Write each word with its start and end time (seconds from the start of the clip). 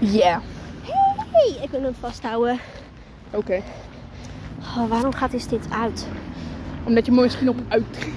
Ja. 0.00 0.42
Hey, 1.32 1.56
ik 1.62 1.70
wil 1.70 1.82
hem 1.82 1.94
vasthouden. 2.00 2.58
Oké. 3.30 3.62
Oh, 4.60 4.88
waarom 4.88 5.14
gaat 5.14 5.30
hij 5.30 5.40
steeds 5.40 5.66
uit? 5.70 6.06
Omdat 6.84 7.06
je 7.06 7.12
mooi 7.12 7.24
misschien 7.24 7.48
op 7.48 7.56
uit. 7.68 7.84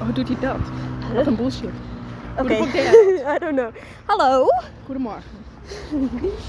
Oh, 0.00 0.14
doet 0.14 0.28
hij 0.28 0.36
dat? 0.40 0.60
Wat 1.14 1.26
een 1.26 1.36
bullshit. 1.36 1.70
Oké. 2.38 2.54
I 3.34 3.38
don't 3.38 3.56
know. 3.56 3.70
Hallo. 4.04 4.46
Goedemorgen. 4.84 5.30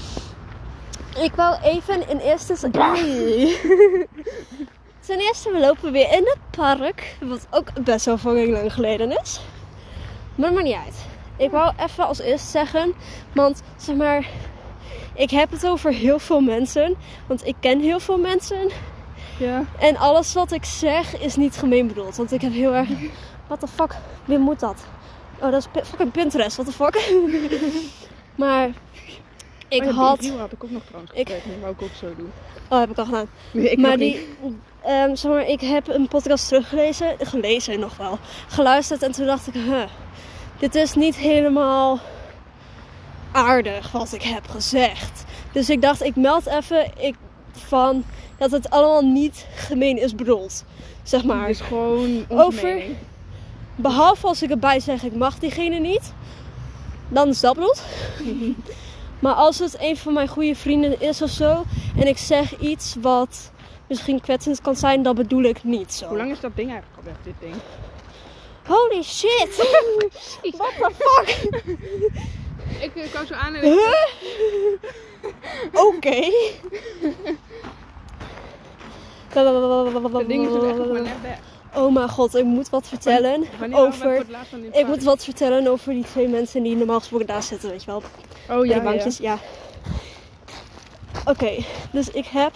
Ik 1.26 1.34
wou 1.34 1.56
even 1.62 2.08
in 2.08 2.18
eerste... 2.18 2.54
Ten 5.00 5.18
eerste, 5.18 5.50
we 5.52 5.58
lopen 5.60 5.92
weer 5.92 6.12
in 6.12 6.24
het 6.24 6.38
park. 6.50 7.16
Wat 7.20 7.46
ook 7.50 7.84
best 7.84 8.06
wel 8.06 8.18
fucking 8.18 8.52
lang 8.52 8.72
geleden 8.72 9.20
is. 9.20 9.40
Maar 10.34 10.52
maakt 10.52 10.64
niet 10.64 10.76
uit. 10.84 11.04
Ik 11.36 11.50
wou 11.50 11.72
even 11.78 12.06
als 12.06 12.20
eerste 12.20 12.48
zeggen. 12.48 12.92
Want 13.34 13.62
zeg 13.76 13.96
maar. 13.96 14.26
Ik 15.14 15.30
heb 15.30 15.50
het 15.50 15.66
over 15.66 15.92
heel 15.92 16.18
veel 16.18 16.40
mensen. 16.40 16.96
Want 17.26 17.46
ik 17.46 17.54
ken 17.60 17.80
heel 17.80 18.00
veel 18.00 18.18
mensen. 18.18 18.70
Ja. 19.38 19.64
En 19.78 19.96
alles 19.96 20.32
wat 20.34 20.52
ik 20.52 20.64
zeg 20.64 21.18
is 21.20 21.36
niet 21.36 21.56
gemeen 21.56 21.86
bedoeld. 21.86 22.16
Want 22.16 22.32
ik 22.32 22.40
heb 22.40 22.52
heel 22.52 22.74
erg. 22.74 22.88
What 23.46 23.60
the 23.60 23.66
fuck? 23.66 23.94
Wie 24.24 24.38
moet 24.38 24.60
dat? 24.60 24.84
Oh, 25.40 25.50
dat 25.50 25.68
is 25.74 25.82
fucking 25.84 26.10
Pinterest. 26.10 26.56
What 26.56 26.66
the 26.66 26.72
fuck? 26.72 27.12
maar. 28.34 28.68
Ik 29.68 29.80
Oh 29.80 29.86
ja, 29.86 29.92
had. 29.92 30.20
Die 30.20 30.32
had 30.32 30.52
ik 30.52 30.64
ook 30.64 30.70
nog 30.70 30.82
trouwens 30.84 31.12
Ik- 31.12 31.28
gekeken. 31.28 31.60
Wou 31.60 31.72
ik 31.72 31.82
ook 31.82 31.90
zo 32.00 32.14
doen. 32.16 32.32
Oh, 32.68 32.78
heb 32.78 32.90
ik 32.90 32.98
al 32.98 33.04
gedaan. 33.04 33.26
Nee, 33.52 33.70
ik 33.70 33.78
maar 33.78 33.96
die, 33.96 34.26
ehm, 34.82 35.14
zeg 35.14 35.30
maar, 35.32 35.48
ik 35.48 35.60
heb 35.60 35.88
een 35.88 36.08
podcast 36.08 36.48
teruggelezen, 36.48 37.16
gelezen 37.20 37.80
nog 37.80 37.96
wel, 37.96 38.18
geluisterd 38.48 39.02
en 39.02 39.12
toen 39.12 39.26
dacht 39.26 39.46
ik, 39.46 39.54
huh, 39.54 39.82
dit 40.62 40.74
is 40.74 40.94
niet 40.94 41.16
helemaal 41.16 41.98
aardig 43.32 43.92
wat 43.92 44.12
ik 44.12 44.22
heb 44.22 44.48
gezegd. 44.48 45.24
Dus 45.52 45.70
ik 45.70 45.82
dacht, 45.82 46.02
ik 46.02 46.16
meld 46.16 46.46
even 46.46 46.86
ik, 46.98 47.14
van 47.52 48.04
dat 48.38 48.50
het 48.50 48.70
allemaal 48.70 49.02
niet 49.02 49.46
gemeen 49.54 49.98
is 49.98 50.14
bedoeld, 50.14 50.64
zeg 51.02 51.24
maar. 51.24 51.40
Het 51.40 51.48
is 51.48 51.60
gewoon 51.60 52.24
Over- 52.28 52.64
mening. 52.64 52.96
Behalve 53.76 54.26
als 54.26 54.42
ik 54.42 54.50
erbij 54.50 54.80
zeg, 54.80 55.02
ik 55.02 55.14
mag 55.14 55.38
diegene 55.38 55.78
niet, 55.78 56.12
dan 57.08 57.28
is 57.28 57.40
dat 57.40 57.54
bedoeld. 57.54 57.82
maar 59.22 59.34
als 59.34 59.58
het 59.58 59.76
een 59.80 59.96
van 59.96 60.12
mijn 60.12 60.28
goede 60.28 60.54
vrienden 60.54 61.00
is 61.00 61.22
of 61.22 61.30
zo, 61.30 61.64
en 61.96 62.06
ik 62.08 62.18
zeg 62.18 62.58
iets 62.58 62.96
wat 63.00 63.52
misschien 63.88 64.20
kwetsend 64.20 64.60
kan 64.60 64.76
zijn, 64.76 65.02
dan 65.02 65.14
bedoel 65.14 65.42
ik 65.42 65.64
niet 65.64 65.94
zo. 65.94 66.06
Hoe 66.06 66.16
lang 66.16 66.30
is 66.30 66.40
dat 66.40 66.56
ding 66.56 66.70
eigenlijk 66.70 66.98
al 66.98 67.04
weg, 67.12 67.16
dit 67.24 67.34
ding? 67.40 67.54
Holy 68.66 69.02
shit! 69.02 69.56
What 70.56 70.72
the 70.78 70.90
fuck? 70.98 71.28
Ik 72.80 72.90
uh, 72.94 73.02
kwam 73.10 73.26
zo 73.26 73.34
aan 73.34 73.54
en 73.54 73.72
Huh? 73.72 74.06
Oké. 75.72 76.30
Dat 79.32 80.28
ding 80.28 80.48
is 80.48 80.54
echt 80.54 80.76
maar 80.76 81.02
net 81.02 81.20
weg. 81.22 81.38
Oh 81.74 81.92
mijn 81.92 82.08
god, 82.08 82.34
ik 82.34 82.44
moet 82.44 82.68
wat 82.68 82.88
vertellen 82.88 83.44
Wanneer 83.58 83.78
over. 83.78 84.24
Ik 84.72 84.86
moet 84.86 85.02
wat 85.02 85.24
vertellen 85.24 85.66
over 85.66 85.92
die 85.92 86.04
twee 86.04 86.28
mensen 86.28 86.62
die 86.62 86.76
normaal 86.76 86.98
gesproken 86.98 87.26
daar 87.26 87.42
zitten, 87.42 87.70
weet 87.70 87.84
je 87.84 87.90
wel. 87.90 88.02
Oh 88.58 88.66
Ja, 88.66 88.76
ja. 88.76 88.82
bankjes, 88.82 89.18
ja. 89.18 89.38
Oké, 91.24 91.64
dus 91.90 92.10
ik 92.10 92.26
heb 92.26 92.52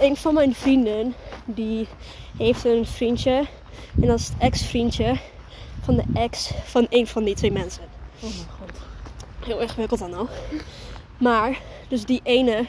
een 0.00 0.16
van 0.16 0.34
mijn 0.34 0.54
vrienden 0.54 1.14
die 1.44 1.88
heeft 2.38 2.64
een 2.64 2.86
vriendje 2.86 3.44
en 4.00 4.06
dat 4.06 4.18
is 4.18 4.28
het 4.28 4.36
ex-vriendje 4.38 5.16
van 5.80 5.96
de 5.96 6.02
ex 6.14 6.50
van 6.64 6.86
een 6.90 7.06
van 7.06 7.24
die 7.24 7.34
twee 7.34 7.52
mensen. 7.52 7.82
Oh 8.16 8.22
mijn 8.30 8.46
god. 8.58 8.80
Heel 9.46 9.60
ingewikkeld 9.60 10.00
dan 10.00 10.14
al. 10.14 10.28
Maar, 11.18 11.58
dus 11.88 12.04
die 12.04 12.20
ene 12.22 12.66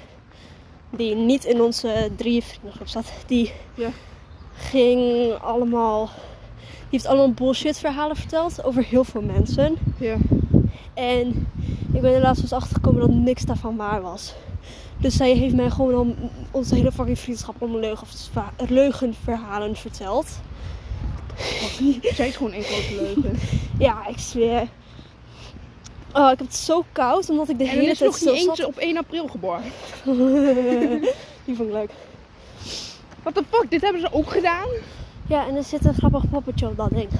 die 0.89 1.16
niet 1.16 1.45
in 1.45 1.61
onze 1.61 2.09
drie 2.16 2.44
vriendengroep 2.44 2.88
zat, 2.88 3.11
die 3.25 3.52
Ja. 3.73 3.89
ging 4.53 5.31
allemaal, 5.34 6.06
die 6.59 6.88
heeft 6.90 7.06
allemaal 7.06 7.31
bullshit 7.31 7.78
verhalen 7.79 8.16
verteld 8.16 8.63
over 8.63 8.84
heel 8.84 9.03
veel 9.03 9.22
mensen. 9.22 9.75
Ja. 10.00 10.16
En 10.94 11.47
ik 11.94 12.01
ben 12.01 12.13
er 12.13 12.22
laatst 12.22 12.41
dus 12.41 12.53
achtergekomen 12.53 13.01
dat 13.01 13.09
niks 13.09 13.44
daarvan 13.44 13.75
waar 13.75 14.01
was. 14.01 14.34
Dus 14.97 15.16
zij 15.16 15.34
heeft 15.34 15.56
mij 15.56 15.69
gewoon 15.69 15.94
al 15.94 16.16
onze 16.51 16.75
hele 16.75 16.91
fucking 16.91 17.19
vriendschap 17.19 17.56
om 17.62 17.78
leugenverha- 17.78 18.53
leugenverhalen 18.68 19.75
verteld. 19.75 20.40
Zij 22.16 22.28
is 22.28 22.35
gewoon 22.35 22.52
grote 22.62 22.96
leugen. 23.02 23.40
Ja, 23.79 24.07
ik 24.07 24.18
zweer. 24.19 24.68
Oh, 26.13 26.31
ik 26.31 26.38
heb 26.38 26.47
het 26.47 26.56
zo 26.56 26.85
koud 26.91 27.29
omdat 27.29 27.50
ik 27.50 27.57
de 27.57 27.63
En 27.63 27.69
er 27.69 27.75
hele 27.75 27.91
is 27.91 27.97
tijd 27.97 28.22
nog 28.24 28.34
niet 28.34 28.44
zat. 28.56 28.66
op 28.66 28.78
1 28.78 28.97
april 28.97 29.28
geboren. 29.28 29.63
Die 31.46 31.56
vond 31.56 31.68
ik 31.69 31.74
leuk. 31.74 31.91
What 33.22 33.35
the 33.35 33.44
fuck, 33.50 33.66
dit 33.69 33.81
hebben 33.81 34.01
ze 34.01 34.13
ook 34.13 34.31
gedaan? 34.31 34.68
Ja, 35.28 35.47
en 35.47 35.56
er 35.56 35.63
zit 35.63 35.85
een 35.85 35.94
grappig 35.94 36.30
poppetje 36.30 36.68
op 36.68 36.78
dat 36.78 36.90
ding. 36.90 37.09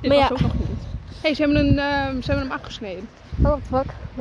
Dit 0.00 0.10
Maar 0.10 0.18
was 0.18 0.28
ja. 0.28 0.28
ook 0.32 0.40
nog 0.40 0.54
niet. 0.54 0.68
Hé, 1.18 1.24
hey, 1.24 1.34
ze, 1.34 1.42
hebben 1.42 1.66
een, 1.66 1.78
ehm, 1.78 2.20
ze 2.20 2.30
hebben 2.30 2.48
hem 2.48 2.58
afgesneden. 2.58 3.08
Oh, 3.42 3.44
what 3.44 3.60
the 3.62 3.76
fuck? 3.76 3.86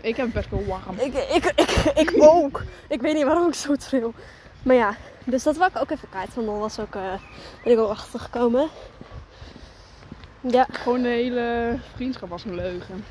Ik 0.00 0.16
heb 0.16 0.32
best 0.32 0.50
wel 0.50 0.64
warm. 0.66 0.98
ik, 0.98 1.14
ik, 1.14 1.52
ik, 1.56 1.92
ik 1.94 2.14
ook. 2.18 2.62
Ik 2.88 3.00
weet 3.00 3.14
niet 3.14 3.24
waarom 3.24 3.48
ik 3.48 3.54
zo 3.54 3.76
tril. 3.76 4.14
Maar 4.62 4.76
ja, 4.76 4.96
dus 5.24 5.42
dat 5.42 5.56
wou 5.56 5.70
ik 5.70 5.80
ook 5.80 5.90
even 5.90 6.08
kwijt. 6.08 6.34
Want 6.34 6.46
dan 6.46 6.58
was 6.58 6.78
ook, 6.78 6.94
eh 6.94 7.12
ben 7.64 7.72
ik 7.72 7.78
ook 7.78 7.90
achtergekomen. 7.90 8.68
Ja. 10.40 10.66
Gewoon 10.72 11.02
de 11.02 11.08
hele 11.08 11.78
vriendschap 11.94 12.28
was 12.28 12.44
een 12.44 12.54
leugen. 12.54 13.04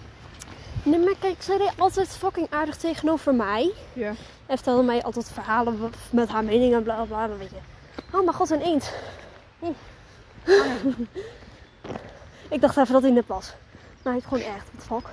Nee, 0.84 1.00
maar 1.00 1.16
kijk, 1.20 1.42
zij 1.42 1.58
deed 1.58 1.74
altijd 1.78 2.08
fucking 2.08 2.48
aardig 2.50 2.78
tegenover 2.78 3.36
mij. 3.36 3.72
Ja. 3.94 4.10
En 4.46 4.56
vertelde 4.56 4.84
mij 4.84 5.04
altijd 5.04 5.32
verhalen 5.34 5.92
met 6.10 6.30
haar 6.30 6.44
mening 6.44 6.74
en 6.74 6.84
bla 6.84 7.04
bla 7.04 7.26
bla. 7.26 7.38
Weet 7.38 7.50
je. 7.50 8.18
Oh 8.18 8.24
mijn 8.24 8.34
god, 8.34 8.50
een 8.50 8.62
eend. 8.62 8.94
Hm. 9.60 9.66
Ik 12.50 12.62
dacht 12.62 12.78
even 12.78 12.94
dat 12.94 13.02
hij 13.02 13.12
nep 13.12 13.28
was. 13.28 13.54
Maar 14.04 14.14
hij 14.14 14.22
is 14.22 14.28
gewoon 14.28 14.44
echt. 14.44 14.66
The 14.78 14.82
fuck? 14.82 15.10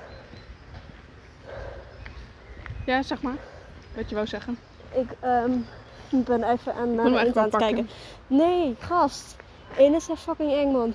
Ja, 2.87 3.03
zeg 3.03 3.23
maar. 3.23 3.37
Wat 3.95 4.09
je 4.09 4.15
wou 4.15 4.27
zeggen. 4.27 4.59
Ik 4.91 5.11
ehm, 5.21 5.53
ben 6.11 6.43
even 6.43 6.75
aan, 6.75 6.97
de 6.97 7.03
echt 7.03 7.27
eend 7.27 7.37
aan 7.37 7.45
het 7.45 7.57
kijken. 7.57 7.89
Nee, 8.27 8.77
gast. 8.79 9.37
Eén 9.77 9.95
is 9.95 10.09
echt 10.09 10.21
fucking 10.21 10.53
eng, 10.53 10.73
man. 10.73 10.95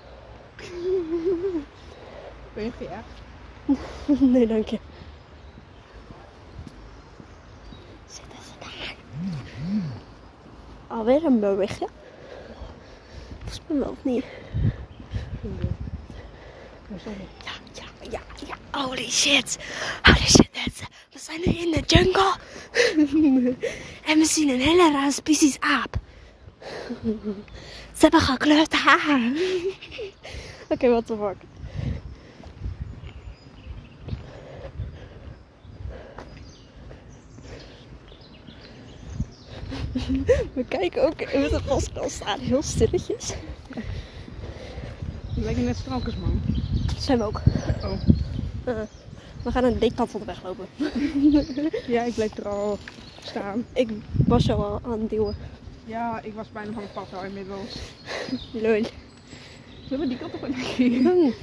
Ben 2.53 2.63
je 2.63 2.72
geërgerd? 2.78 3.24
nee, 4.34 4.47
dank 4.47 4.68
je. 4.68 4.79
Zitten 8.07 8.38
ze 8.44 8.51
daar? 8.59 8.95
Alweer 10.88 11.25
een 11.25 11.40
berichtje? 11.40 11.88
Volgens 13.45 13.61
mij 13.67 13.79
wel 13.79 13.89
of 13.89 14.03
niet. 14.03 14.25
Ja, 17.44 17.51
ja, 17.73 17.83
ja, 18.09 18.22
ja. 18.47 18.79
Holy 18.79 19.09
shit. 19.09 19.57
Holy 20.01 20.28
shit, 20.28 20.50
mensen. 20.53 20.88
We 21.11 21.19
zijn 21.19 21.39
nu 21.45 21.53
in 21.53 21.72
de 21.72 21.79
jungle. 21.85 22.35
en 24.11 24.19
we 24.19 24.25
zien 24.25 24.50
een 24.50 24.61
hele 24.61 24.91
rare 24.91 25.11
species 25.11 25.59
aap. 25.59 25.95
Ze 27.94 28.01
hebben 28.01 28.19
gekleurd 28.22 28.73
haar. 28.73 29.22
Oké, 30.69 30.89
what 30.89 31.06
the 31.06 31.16
fuck. 31.16 31.55
We 40.53 40.66
kijken 40.67 41.03
ook 41.03 41.19
met 41.33 41.51
een 41.51 41.63
pastel 41.63 42.09
staan, 42.09 42.39
heel 42.39 42.61
stilletjes. 42.61 43.33
Je 45.35 45.41
lijkt 45.41 45.59
net 45.59 45.75
strankers, 45.75 46.15
man. 46.15 46.42
Zijn 46.97 47.18
we 47.18 47.24
ook. 47.24 47.42
Oh. 47.83 47.92
Uh, 48.68 48.75
we 49.44 49.51
gaan 49.51 49.65
aan 49.65 49.77
de 49.80 49.92
kant 49.95 50.09
van 50.09 50.19
de 50.19 50.25
weg 50.25 50.44
lopen. 50.44 50.68
Ja, 51.88 52.03
ik 52.03 52.13
bleef 52.13 52.38
er 52.38 52.47
al 52.47 52.77
staan. 53.24 53.65
Ik 53.74 53.89
was 54.27 54.45
jou 54.45 54.63
al 54.63 54.80
aan 54.83 55.00
het 55.00 55.09
duwen. 55.09 55.36
Ja, 55.86 56.21
ik 56.21 56.33
was 56.33 56.51
bijna 56.51 56.71
van 56.71 56.81
het 56.81 56.94
pad 56.94 57.13
al 57.13 57.24
inmiddels. 57.24 57.75
Lul. 58.51 58.83
Zullen 59.88 60.00
we 60.00 60.07
die 60.07 60.18
kant 60.18 60.33
op 60.33 60.41
gaan 60.41 60.53
kijken? 60.53 61.01
Hmm. 61.01 61.33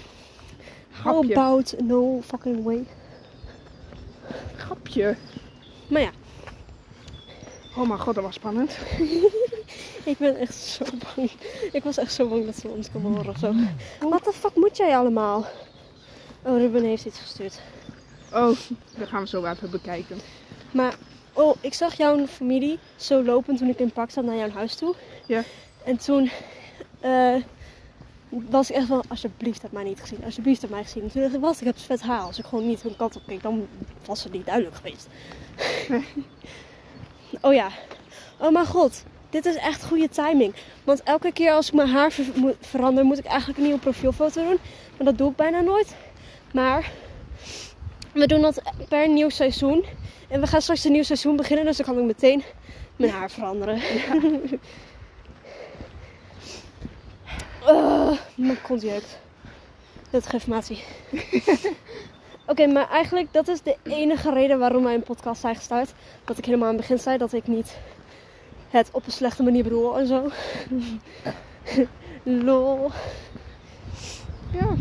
How 1.02 1.30
about 1.30 1.74
no 1.84 2.20
fucking 2.22 2.64
way? 2.64 2.86
Grapje. 4.56 5.16
Maar 5.88 6.00
ja, 6.00 6.10
Oh 7.76 7.88
mijn 7.88 8.00
god, 8.00 8.14
dat 8.14 8.24
was 8.24 8.34
spannend. 8.34 8.78
ik 10.12 10.18
ben 10.18 10.36
echt 10.36 10.54
zo 10.54 10.84
bang. 11.14 11.30
Ik 11.72 11.82
was 11.82 11.98
echt 11.98 12.12
zo 12.12 12.28
bang 12.28 12.44
dat 12.44 12.56
ze 12.56 12.68
ons 12.68 12.90
konden 12.90 13.12
horen 13.12 13.28
of 13.28 13.38
zo. 13.38 13.54
Wat 14.00 14.24
de 14.24 14.32
fuck 14.32 14.54
moet 14.54 14.76
jij 14.76 14.96
allemaal? 14.96 15.46
Oh, 16.42 16.58
Ruben 16.58 16.84
heeft 16.84 17.04
iets 17.04 17.18
gestuurd. 17.18 17.60
Oh, 18.32 18.56
dat 18.98 19.08
gaan 19.08 19.22
we 19.22 19.28
zo 19.28 19.44
even 19.44 19.70
bekijken. 19.70 20.18
Maar, 20.70 20.94
oh, 21.32 21.56
ik 21.60 21.74
zag 21.74 21.94
jouw 21.94 22.26
familie 22.26 22.78
zo 22.96 23.24
lopen 23.24 23.56
toen 23.56 23.68
ik 23.68 23.78
in 23.78 23.92
park 23.92 24.10
zat 24.10 24.24
naar 24.24 24.36
jouw 24.36 24.50
huis 24.50 24.74
toe. 24.74 24.94
Ja. 25.26 25.42
En 25.84 25.96
toen 25.96 26.30
eh, 27.00 27.34
was 28.28 28.70
ik 28.70 28.76
echt 28.76 28.86
van, 28.86 29.02
alsjeblieft 29.08 29.62
heb 29.62 29.72
mij 29.72 29.84
niet 29.84 30.00
gezien, 30.00 30.24
alsjeblieft 30.24 30.60
heb 30.60 30.70
mij 30.70 30.82
gezien. 30.82 31.10
Toen 31.10 31.40
dacht 31.40 31.60
ik, 31.60 31.66
heb 31.66 31.78
vet 31.78 32.00
haar. 32.00 32.20
Als 32.20 32.38
ik 32.38 32.44
gewoon 32.44 32.66
niet 32.66 32.82
hun 32.82 32.96
kant 32.96 33.16
op 33.16 33.22
keek, 33.26 33.42
dan 33.42 33.68
was 34.04 34.24
het 34.24 34.32
niet 34.32 34.46
duidelijk 34.46 34.76
geweest. 34.76 35.06
oh 37.42 37.52
ja, 37.54 37.68
oh 38.38 38.50
mijn 38.50 38.66
god, 38.66 39.04
dit 39.30 39.46
is 39.46 39.56
echt 39.56 39.84
goede 39.84 40.08
timing. 40.08 40.54
Want 40.84 41.02
elke 41.02 41.32
keer 41.32 41.52
als 41.52 41.66
ik 41.68 41.74
mijn 41.74 41.88
haar 41.88 42.12
ver- 42.12 42.54
verander, 42.60 43.04
moet 43.04 43.18
ik 43.18 43.24
eigenlijk 43.24 43.58
een 43.58 43.64
nieuwe 43.64 43.80
profielfoto 43.80 44.42
doen. 44.44 44.58
Maar 44.96 45.06
dat 45.06 45.18
doe 45.18 45.30
ik 45.30 45.36
bijna 45.36 45.60
nooit. 45.60 45.96
Maar 46.52 46.90
we 48.12 48.26
doen 48.26 48.40
dat 48.42 48.62
per 48.88 49.08
nieuw 49.08 49.28
seizoen. 49.28 49.84
En 50.28 50.40
we 50.40 50.46
gaan 50.46 50.62
straks 50.62 50.84
een 50.84 50.92
nieuw 50.92 51.02
seizoen 51.02 51.36
beginnen, 51.36 51.64
dus 51.64 51.76
dan 51.76 51.86
kan 51.86 51.98
ik 51.98 52.04
meteen 52.04 52.42
mijn 52.96 53.10
haar 53.10 53.30
veranderen. 53.30 53.80
Eh, 57.66 58.12
mijn 58.46 58.62
kont 58.62 58.82
jeukt. 58.82 59.18
Dat 60.10 60.26
geeft 60.26 60.32
informatie. 60.32 60.84
Oké, 62.46 62.66
maar 62.66 62.88
eigenlijk 62.88 63.32
dat 63.32 63.48
is 63.48 63.62
de 63.62 63.76
enige 63.82 64.32
reden 64.32 64.58
waarom 64.58 64.82
wij 64.82 64.94
een 64.94 65.02
podcast 65.02 65.40
zijn 65.40 65.56
gestart. 65.56 65.92
Dat 66.24 66.38
ik 66.38 66.44
helemaal 66.44 66.68
aan 66.68 66.74
het 66.74 66.80
begin 66.80 66.98
zei 66.98 67.18
dat 67.18 67.32
ik 67.32 67.46
niet 67.46 67.78
het 68.70 68.88
op 68.92 69.06
een 69.06 69.12
slechte 69.12 69.42
manier 69.42 69.62
bedoel 69.62 69.98
en 69.98 70.06
zo. 70.06 70.30
Lol. 72.46 72.90
Ja. 74.52 74.74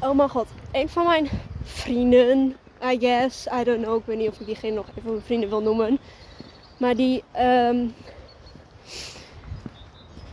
Oh 0.00 0.16
mijn 0.16 0.28
god, 0.28 0.46
een 0.72 0.88
van 0.88 1.06
mijn 1.06 1.28
vrienden, 1.62 2.56
I 2.84 2.98
guess, 2.98 3.46
I 3.60 3.64
don't 3.64 3.82
know, 3.82 3.98
ik 3.98 4.06
weet 4.06 4.18
niet 4.18 4.28
of 4.28 4.40
ik 4.40 4.46
diegene 4.46 4.74
nog 4.74 4.86
even 4.96 5.10
mijn 5.10 5.22
vrienden 5.22 5.48
wil 5.48 5.62
noemen. 5.62 5.98
Maar 6.78 6.96
die, 6.96 7.24
ehm, 7.32 7.86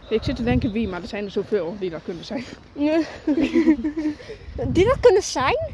Ik 0.09 0.23
zit 0.23 0.35
te 0.35 0.43
denken 0.43 0.71
wie, 0.71 0.87
maar 0.87 1.01
er 1.01 1.07
zijn 1.07 1.23
er 1.23 1.31
zoveel 1.31 1.75
die 1.79 1.89
dat 1.89 2.01
kunnen 2.03 2.25
zijn. 2.25 2.43
die 4.75 4.85
dat 4.85 4.99
kunnen 4.99 5.23
zijn? 5.23 5.73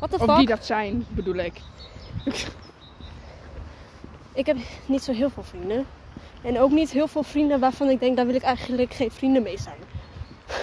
The 0.00 0.14
Of 0.14 0.24
fuck? 0.24 0.36
die 0.36 0.46
dat 0.46 0.64
zijn, 0.64 1.06
bedoel 1.08 1.34
ik. 1.34 1.52
Ik 4.32 4.46
heb 4.46 4.56
niet 4.86 5.02
zo 5.02 5.12
heel 5.12 5.30
veel 5.30 5.42
vrienden. 5.42 5.86
En 6.42 6.58
ook 6.58 6.70
niet 6.70 6.90
heel 6.90 7.08
veel 7.08 7.22
vrienden 7.22 7.60
waarvan 7.60 7.88
ik 7.88 8.00
denk, 8.00 8.16
daar 8.16 8.26
wil 8.26 8.34
ik 8.34 8.42
eigenlijk 8.42 8.94
geen 8.94 9.10
vrienden 9.10 9.42
mee 9.42 9.58
zijn. 9.58 9.76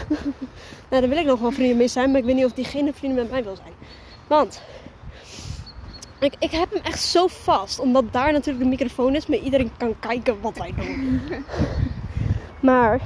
nou, 0.90 1.02
daar 1.02 1.10
wil 1.10 1.18
ik 1.18 1.26
nog 1.26 1.40
wel 1.40 1.52
vrienden 1.52 1.78
mee 1.78 1.88
zijn, 1.88 2.12
maar 2.12 2.20
ik 2.20 2.26
weet 2.26 2.36
niet 2.36 2.46
of 2.46 2.54
diegene 2.54 2.94
vrienden 2.94 3.22
met 3.22 3.32
mij 3.32 3.44
wil 3.44 3.56
zijn. 3.56 3.74
Want 4.28 4.62
ik, 6.20 6.34
ik 6.40 6.52
heb 6.52 6.74
hem 6.74 6.82
echt 6.84 7.02
zo 7.02 7.28
vast, 7.28 7.80
omdat 7.80 8.14
daar 8.14 8.32
natuurlijk 8.32 8.64
de 8.64 8.70
microfoon 8.70 9.16
is, 9.16 9.26
maar 9.26 9.38
iedereen 9.38 9.72
kan 9.78 10.00
kijken 10.00 10.42
wat 10.42 10.58
wij 10.58 10.74
doen. 10.78 11.22
maar, 12.66 13.00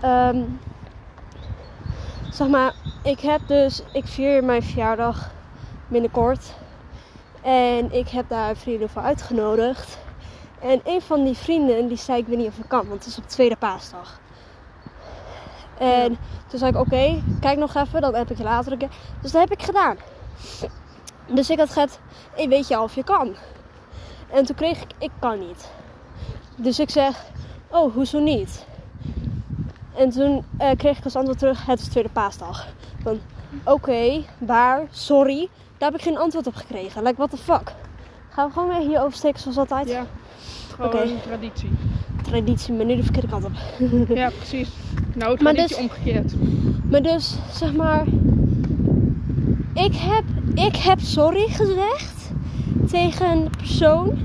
ehm, 0.00 0.42
zeg 2.30 2.48
maar, 2.48 2.74
ik 3.02 3.20
heb 3.20 3.40
dus, 3.46 3.82
ik 3.92 4.06
vier 4.06 4.44
mijn 4.44 4.62
verjaardag 4.62 5.30
binnenkort. 5.88 6.54
En 7.42 7.92
ik 7.92 8.08
heb 8.08 8.28
daar 8.28 8.56
vrienden 8.56 8.88
voor 8.88 9.02
uitgenodigd. 9.02 9.98
En 10.60 10.80
een 10.84 11.02
van 11.02 11.24
die 11.24 11.36
vrienden 11.36 11.88
die 11.88 11.96
zei 11.96 12.18
ik 12.18 12.26
weet 12.26 12.38
niet 12.38 12.48
of 12.48 12.58
ik 12.58 12.68
kan, 12.68 12.88
want 12.88 13.04
het 13.04 13.06
is 13.06 13.18
op 13.18 13.28
tweede 13.28 13.56
paasdag. 13.56 14.20
En 15.78 16.18
toen 16.46 16.58
zei 16.58 16.70
ik 16.70 16.78
oké, 16.78 17.22
kijk 17.40 17.58
nog 17.58 17.74
even, 17.74 18.00
dan 18.00 18.14
heb 18.14 18.30
ik 18.30 18.36
je 18.36 18.42
later 18.42 18.72
een 18.72 18.78
keer. 18.78 18.96
Dus 19.20 19.32
dat 19.32 19.40
heb 19.40 19.58
ik 19.58 19.62
gedaan. 19.62 19.96
Dus 21.26 21.50
ik 21.50 21.58
had 21.58 21.66
gezegd, 21.66 21.98
hey, 22.34 22.48
weet 22.48 22.68
je 22.68 22.76
al 22.76 22.84
of 22.84 22.94
je 22.94 23.04
kan? 23.04 23.34
En 24.30 24.44
toen 24.44 24.56
kreeg 24.56 24.82
ik, 24.82 24.90
ik 24.98 25.10
kan 25.18 25.38
niet. 25.38 25.70
Dus 26.56 26.78
ik 26.78 26.90
zeg, 26.90 27.24
oh, 27.74 27.94
hoezo 27.94 28.18
niet? 28.20 28.66
En 29.96 30.10
toen 30.10 30.44
eh, 30.56 30.70
kreeg 30.76 30.98
ik 30.98 31.04
als 31.04 31.16
antwoord 31.16 31.38
terug, 31.38 31.66
het 31.66 31.80
is 31.80 31.88
tweede 31.88 32.08
paasdag. 32.08 32.66
Van, 33.02 33.18
oké, 33.64 34.22
waar, 34.38 34.86
sorry. 34.90 35.48
Daar 35.78 35.90
heb 35.90 35.98
ik 36.00 36.04
geen 36.06 36.18
antwoord 36.18 36.46
op 36.46 36.54
gekregen. 36.54 37.02
Like, 37.02 37.16
what 37.16 37.30
the 37.30 37.36
fuck? 37.36 37.72
Gaan 38.28 38.46
we 38.46 38.52
gewoon 38.52 38.68
weer 38.68 38.88
hier 38.88 39.02
oversteken 39.02 39.40
zoals 39.40 39.56
altijd? 39.56 39.88
Ja. 39.88 40.06
Gewoon 40.74 40.86
Oké. 40.90 41.08
traditie. 41.22 41.70
Traditie, 42.22 42.74
maar 42.74 42.84
nu 42.84 42.96
de 42.96 43.02
verkeerde 43.02 43.28
kant 43.28 43.44
op. 43.44 43.52
Ja, 44.16 44.30
precies. 44.30 44.68
Nou, 45.14 45.42
Maar 45.42 45.54
traditie 45.54 45.76
dus- 45.76 45.86
omgekeerd. 45.86 46.34
Maar 46.90 47.02
dus, 47.02 47.34
zeg 47.52 47.74
maar... 47.74 48.04
Ik 49.74 49.94
heb, 49.94 50.24
ik 50.54 50.76
heb 50.76 51.00
sorry 51.00 51.48
gezegd 51.48 52.30
tegen 52.90 53.30
een 53.30 53.50
persoon. 53.56 54.18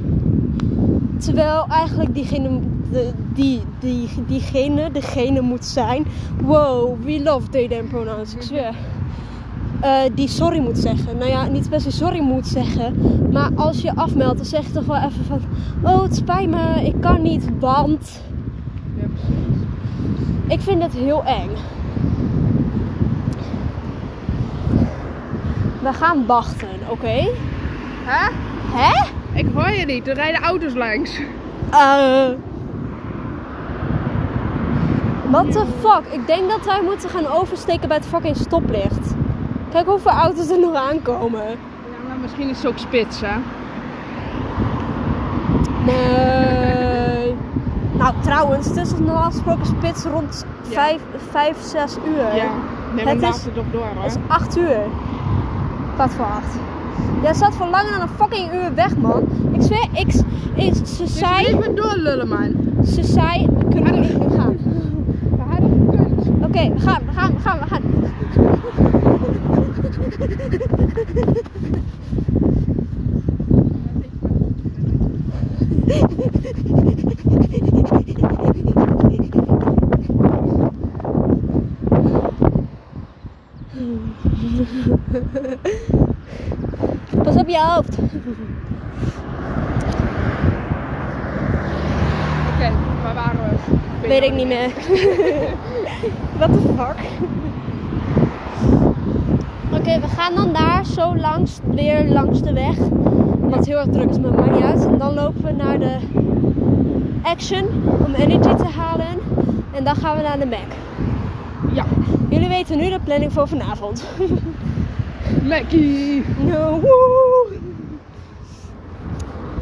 Terwijl 1.18 1.66
eigenlijk 1.70 2.14
diegene, 2.14 2.60
de, 2.92 3.12
die, 3.40 3.62
die, 3.80 4.10
diegene 4.28 4.92
degene 4.92 5.42
moet 5.42 5.66
zijn. 5.66 6.06
Wow, 6.42 7.04
we 7.04 7.24
love 7.24 7.50
they 7.50 7.68
them 7.68 7.88
pronouns, 7.88 8.34
ik 8.34 8.42
zweer. 8.42 8.74
Eh, 9.80 10.02
die 10.16 10.28
sorry 10.28 10.60
moet 10.60 10.78
zeggen. 10.78 11.18
Nou 11.18 11.30
ja, 11.30 11.48
niet 11.48 11.70
per 11.70 11.82
se 11.82 11.92
sorry 11.92 12.20
moet 12.20 12.48
zeggen. 12.48 12.96
Maar 13.32 13.50
als 13.56 13.82
je 13.82 13.96
afmeldt, 13.96 14.38
dan 14.38 14.46
zeg 14.46 14.66
je 14.66 14.72
toch 14.72 14.86
wel 14.86 14.96
even 14.96 15.26
van... 15.28 15.42
Oh, 15.82 16.04
het 16.04 16.16
spijt 16.16 16.50
me, 16.50 16.86
ik 16.86 17.02
kan 17.02 17.22
niet, 17.22 17.46
want... 17.60 18.22
Ja, 18.96 19.08
precies. 19.08 19.62
Ik 20.48 20.62
vind 20.62 20.82
het 20.82 20.94
heel 20.94 21.24
eng. 21.24 21.50
We 25.82 25.94
gaan 25.94 26.26
wachten, 26.26 26.68
oké? 26.90 27.28
Hè? 28.06 28.32
Hè? 28.72 29.08
Ik 29.34 29.46
hoor 29.54 29.72
je 29.72 29.86
niet, 29.86 30.08
er 30.08 30.16
rijden 30.16 30.42
auto's 30.42 30.74
langs. 30.74 31.20
Eh. 31.72 32.49
What 35.30 35.52
the 35.52 35.64
fuck? 35.80 36.02
Ik 36.12 36.28
denk 36.28 36.50
dat 36.50 36.66
wij 36.66 36.82
moeten 36.84 37.10
gaan 37.10 37.28
oversteken 37.28 37.88
bij 37.88 37.98
het 37.98 38.06
fucking 38.06 38.36
stoplicht. 38.36 39.14
Kijk 39.72 39.86
hoeveel 39.86 40.12
auto's 40.12 40.50
er 40.50 40.60
nog 40.60 40.76
aankomen. 40.76 41.44
Ja, 41.48 42.08
maar 42.08 42.18
misschien 42.22 42.50
is 42.50 42.58
het 42.58 42.68
ook 42.68 42.78
spits, 42.78 43.22
hè? 43.22 43.36
Nee. 45.86 47.36
Nou, 47.92 48.14
trouwens, 48.22 48.68
het 48.68 48.78
is 48.78 48.92
normaal 48.92 49.32
gesproken 49.32 49.66
spits 49.66 50.04
rond 50.04 50.46
Ja. 50.68 50.74
5, 50.74 51.02
5 51.32 51.58
6 51.62 51.96
uur. 52.08 52.36
Ja. 52.36 52.50
Nee, 52.96 53.06
Het 53.08 53.22
is- 53.22 53.44
het 53.46 53.56
door, 53.56 53.64
hoor. 53.94 54.04
Het 54.04 54.12
is 54.12 54.18
8 54.28 54.58
uur. 54.58 54.78
Kwart 55.96 56.14
voor 56.14 56.26
8. 56.26 56.56
Jij 57.22 57.34
staat 57.34 57.56
voor 57.56 57.68
langer 57.68 57.92
dan 57.92 58.02
een 58.02 58.08
fucking 58.18 58.54
uur 58.54 58.74
weg, 58.76 58.98
man. 58.98 59.24
Ik 59.52 59.62
zweer, 59.62 59.88
ik, 59.94 60.14
ik, 60.56 60.74
ze 60.86 60.98
Dus 61.04 61.18
zei, 61.18 61.46
even 61.46 61.76
doorlullen, 61.76 62.28
man. 62.28 62.56
ze 62.86 63.04
zei, 63.04 63.48
kunnen 63.70 63.94
we. 64.02 64.29
Oké, 66.50 66.74
we 66.74 66.80
gaan, 66.80 67.02
we 67.06 67.12
gaan, 67.12 67.34
we 67.34 67.40
gaan, 67.40 67.60
we 67.60 67.68
gaan. 67.68 67.82
Pas 87.24 87.36
op 87.36 87.48
je 87.48 87.60
hoofd. 87.60 87.98
Oké, 92.54 92.72
waar 93.04 93.14
waren 93.14 93.40
we? 93.40 94.08
Weet 94.08 94.24
ik 94.24 94.34
niet 94.34 94.48
meer. 94.48 94.72
What 96.38 96.54
the 96.54 96.74
fuck? 96.78 96.98
Oké, 99.72 100.00
we 100.00 100.08
gaan 100.08 100.36
dan 100.36 100.54
daar 100.54 100.86
zo 100.86 101.18
langs, 101.18 101.60
weer 101.64 102.06
langs 102.06 102.42
de 102.42 102.54
weg. 102.54 102.78
Wat 103.40 103.66
heel 103.66 103.78
erg 103.78 103.88
druk 103.92 104.10
is, 104.10 104.20
maar 104.20 104.34
maakt 104.34 104.52
niet 104.52 104.64
uit. 104.64 104.86
En 104.86 104.98
dan 104.98 105.14
lopen 105.14 105.44
we 105.44 105.52
naar 105.52 105.80
de 105.80 105.96
Action 107.22 107.66
om 108.06 108.14
energy 108.14 108.56
te 108.56 108.68
halen. 108.78 109.20
En 109.72 109.84
dan 109.84 109.96
gaan 109.96 110.18
we 110.18 110.22
naar 110.24 110.40
de 110.40 110.46
Mac. 110.46 110.72
Ja, 111.74 111.86
Jullie 112.30 112.48
weten 112.48 112.78
nu 112.78 112.90
de 112.90 113.00
planning 113.04 113.34
voor 113.34 113.48
vanavond. 113.48 114.04
Mackie. 115.50 116.24
No. 116.46 116.80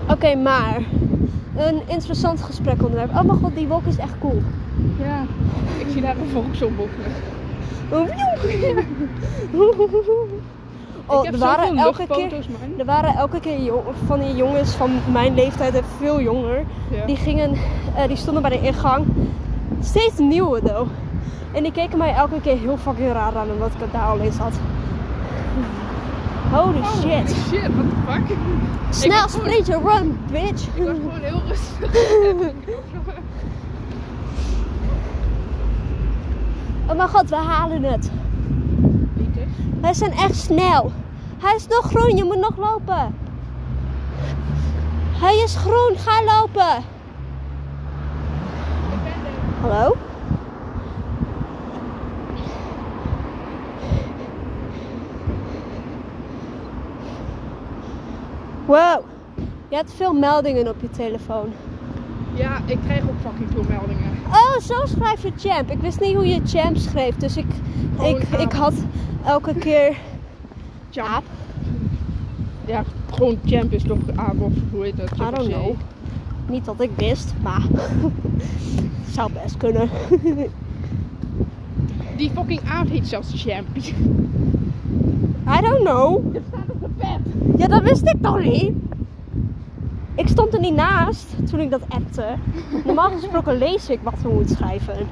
Oké, 0.10 0.36
maar 0.36 0.82
een 1.56 1.82
interessant 1.86 2.42
gesprekonderwerp. 2.42 3.10
Oh 3.10 3.22
mijn 3.22 3.40
god, 3.40 3.56
die 3.56 3.68
wolk 3.68 3.86
is 3.86 3.98
echt 3.98 4.14
cool. 4.20 4.42
Ja, 5.00 5.26
ik 5.78 5.86
zie 5.92 6.02
daar 6.02 6.16
een 6.18 6.30
volksomroepen. 6.30 7.04
Oh, 11.10 11.20
ik 11.20 11.24
heb 11.26 11.34
er 11.34 11.40
waren 11.40 11.78
elke 11.78 12.08
keer, 12.08 12.34
er 12.78 12.86
waren 12.86 13.16
elke 13.16 13.40
keer 13.40 13.74
van 14.06 14.20
die 14.20 14.36
jongens 14.36 14.72
van 14.72 14.92
mijn 15.12 15.34
leeftijd 15.34 15.76
en 15.76 15.84
veel 15.98 16.22
jonger. 16.22 16.64
Ja. 16.92 17.06
Die 17.06 17.16
gingen, 17.16 17.52
eh, 17.96 18.08
die 18.08 18.18
stonden 18.18 18.42
bij 18.42 18.52
de 18.52 18.62
ingang. 18.62 19.06
Steeds 19.82 20.18
nieuwe 20.18 20.62
though. 20.62 20.90
En 21.52 21.64
die 21.64 21.72
keken 21.72 21.98
mij 21.98 22.14
elke 22.14 22.42
keer 22.42 22.58
heel 22.58 22.78
fucking 22.78 23.12
raar 23.12 23.36
aan 23.36 23.52
omdat 23.52 23.72
ik 23.80 23.92
daar 23.92 24.08
alleen 24.08 24.32
zat. 24.32 24.54
Holy 26.52 26.78
Oh, 26.78 26.94
shit. 26.96 27.30
shit, 27.30 27.70
what 27.76 27.86
the 27.90 28.12
fuck? 28.12 28.38
Snel 28.90 29.28
sprintje, 29.30 29.80
run 29.86 30.20
bitch. 30.32 30.68
Ik 30.76 30.84
was 30.84 30.96
gewoon 30.98 31.20
heel 31.22 31.42
rustig. 31.48 31.92
Oh 36.90 36.96
mijn 36.96 37.10
god, 37.10 37.30
we 37.30 37.36
halen 37.36 37.84
het. 37.84 38.12
Dus. 39.16 39.46
Wij 39.82 39.94
zijn 39.94 40.12
echt 40.12 40.36
snel. 40.36 40.92
Hij 41.38 41.56
is 41.56 41.68
nog 41.68 41.90
groen, 41.90 42.16
je 42.16 42.24
moet 42.24 42.40
nog 42.40 42.58
lopen. 42.58 43.16
Hij 45.12 45.36
is 45.36 45.56
groen, 45.56 45.98
ga 45.98 46.24
lopen. 46.24 46.78
Ik 48.92 49.04
ben 49.04 49.14
er. 49.14 49.62
Hallo? 49.62 49.96
Wow, 58.66 59.04
je 59.70 59.76
hebt 59.76 59.94
veel 59.94 60.14
meldingen 60.14 60.68
op 60.68 60.82
je 60.82 60.90
telefoon. 60.90 61.54
Ja, 62.38 62.62
ik 62.66 62.78
krijg 62.86 63.02
ook 63.02 63.20
fucking 63.22 63.50
veel 63.52 63.64
meldingen. 63.70 64.12
Oh, 64.28 64.60
zo 64.62 64.86
schrijf 64.86 65.24
je 65.24 65.32
champ. 65.38 65.72
Ik 65.72 65.80
wist 65.80 66.00
niet 66.00 66.16
hoe 66.16 66.28
je 66.28 66.42
champ 66.46 66.78
schreef, 66.78 67.16
dus 67.16 67.38
ik, 67.38 67.46
Gewoon 67.96 68.22
ik, 68.22 68.28
ik 68.40 68.52
had 68.52 68.74
elke 69.26 69.54
keer 69.54 69.98
Champ. 70.92 71.24
Ja, 72.66 72.84
gewoon 73.12 73.38
champ 73.46 73.72
is 73.72 73.84
toch 73.84 73.98
aap 74.16 74.42
of 74.42 74.54
hoe 74.72 74.84
heet 74.84 74.98
dat? 74.98 75.12
I 75.12 75.36
don't 75.36 75.48
know. 75.48 75.76
Niet 76.50 76.66
dat 76.66 76.82
ik 76.82 76.92
wist, 76.96 77.34
maar 77.42 77.62
zou 79.16 79.32
best 79.32 79.58
kunnen. 79.58 79.90
Die 82.18 82.32
fucking 82.32 82.62
aap 82.70 82.90
heet 82.90 83.08
zelfs 83.08 83.44
champ. 83.44 83.68
I 83.78 85.62
don't 85.62 85.80
know. 85.80 86.34
Dat 86.34 86.42
staat 86.48 86.70
op 86.70 86.82
de 86.82 86.90
pet. 86.98 87.20
Ja, 87.58 87.68
dat 87.68 87.82
wist 87.82 88.08
ik 88.08 88.22
toch 88.22 88.44
niet. 88.44 88.72
Ik 90.18 90.28
stond 90.28 90.54
er 90.54 90.60
niet 90.60 90.76
naast 90.76 91.50
toen 91.50 91.60
ik 91.60 91.72
dat 91.72 91.82
appte. 91.88 92.26
Normaal 92.86 93.10
gesproken 93.10 93.58
lees 93.58 93.90
ik 93.90 94.00
wat 94.04 94.22
we 94.22 94.30
moeten 94.30 94.56
schrijven. 94.56 95.08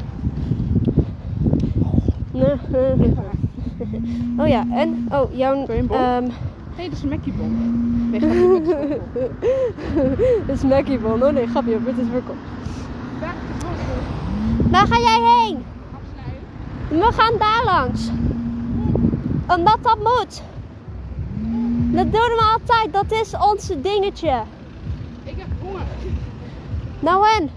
Oh 4.38 4.48
ja, 4.48 4.66
en 4.72 5.08
oh, 5.12 5.36
jouw. 5.36 5.66
Bon? 5.66 5.90
ehm 5.90 6.28
Nee, 6.78 6.90
dat 6.90 6.98
is 6.98 7.04
een 7.04 7.10
Mackie 7.10 7.34
bom. 7.34 8.10
Nee, 8.10 8.20
Het 10.46 10.56
is 10.56 10.64
Mackie 10.64 11.00
van. 11.00 11.24
Oh 11.24 11.32
nee, 11.32 11.48
grapje, 11.48 11.80
het 11.86 11.98
is 11.98 12.06
verkocht. 12.12 12.38
Waar 14.72 14.88
ga 14.88 15.00
jij 15.00 15.22
heen? 15.22 15.66
Afsluiten. 16.90 17.08
We 17.08 17.22
gaan 17.22 17.38
daar 17.38 17.64
langs. 17.66 18.10
Omdat 19.48 19.78
dat 19.82 19.98
moet. 19.98 20.42
Dat 21.92 22.12
doen 22.12 22.22
we 22.22 22.54
altijd. 22.54 22.94
Dat 22.94 23.12
is 23.22 23.34
ons 23.50 23.72
dingetje. 23.82 24.42
Nou 27.00 27.26
en? 27.38 27.50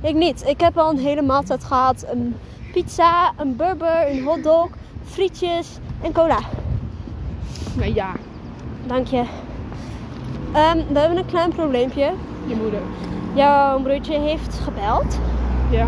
Ik 0.00 0.14
niet. 0.14 0.44
Ik 0.46 0.60
heb 0.60 0.78
al 0.78 0.90
een 0.90 0.98
hele 0.98 1.22
maaltijd 1.22 1.64
gehad. 1.64 2.06
Een 2.10 2.36
pizza, 2.72 3.32
een 3.36 3.56
burger, 3.56 4.10
een 4.10 4.24
hotdog, 4.24 4.68
frietjes 5.04 5.78
en 6.02 6.12
cola. 6.12 6.38
Nee, 7.76 7.94
ja. 7.94 8.12
Dank 8.86 9.06
je. 9.06 9.24
Ehm, 10.52 10.78
we 10.92 10.98
hebben 10.98 11.18
een 11.18 11.26
klein 11.26 11.50
probleempje. 11.50 12.12
Je 12.46 12.54
moeder. 12.56 12.80
Jouw 13.34 13.80
broertje 13.80 14.18
heeft 14.18 14.58
gebeld. 14.58 15.18
Ja. 15.70 15.86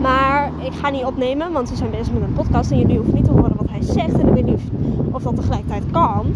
Maar 0.00 0.50
ik 0.62 0.72
ga 0.72 0.90
niet 0.90 1.04
opnemen, 1.04 1.52
want 1.52 1.70
we 1.70 1.76
zijn 1.76 1.90
bezig 1.90 2.12
met 2.12 2.22
een 2.22 2.32
podcast. 2.32 2.70
En 2.70 2.78
jullie 2.78 2.96
hoeven 2.96 3.14
niet 3.14 3.24
te 3.24 3.30
horen 3.30 3.56
wat 3.56 3.70
hij 3.70 3.82
zegt. 3.82 4.12
En 4.12 4.28
ik 4.28 4.34
weet 4.34 4.44
niet 4.44 4.54
of, 4.54 5.14
of 5.14 5.22
dat 5.22 5.36
tegelijkertijd 5.36 5.84
kan. 5.90 6.34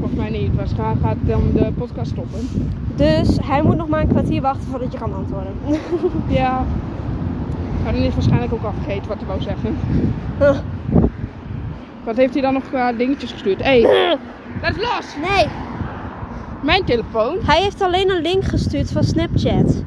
Volgens 0.00 0.20
mij 0.20 0.30
niet. 0.30 0.54
Waarschijnlijk 0.56 1.00
gaat 1.00 1.16
dan 1.20 1.42
de 1.54 1.72
podcast 1.78 2.10
stoppen. 2.10 2.48
Dus 2.96 3.38
hij 3.42 3.62
moet 3.62 3.76
nog 3.76 3.88
maar 3.88 4.00
een 4.00 4.08
kwartier 4.08 4.40
wachten 4.40 4.68
voordat 4.70 4.92
je 4.92 4.98
kan 4.98 5.14
antwoorden. 5.14 5.52
Ja. 6.40 6.64
Maar 7.84 7.92
dan 7.92 8.02
is 8.02 8.12
waarschijnlijk 8.14 8.52
ook 8.52 8.64
afgegeten 8.64 9.08
wat 9.08 9.16
hij 9.18 9.26
wou 9.26 9.40
zeggen. 9.42 9.76
Wat 12.04 12.16
heeft 12.16 12.32
hij 12.32 12.42
dan 12.42 12.52
nog 12.52 12.68
qua 12.68 12.92
dingetjes 12.92 13.32
gestuurd? 13.32 13.62
Hé, 13.62 13.80
hey, 13.80 14.16
laat 14.62 14.76
los! 14.76 15.16
nee, 15.28 15.46
Mijn 16.62 16.84
telefoon. 16.84 17.36
hij 17.42 17.62
heeft 17.62 17.82
alleen 17.82 18.10
een 18.10 18.22
link 18.22 18.44
gestuurd 18.44 18.92
van 18.92 19.02
Snapchat. 19.04 19.84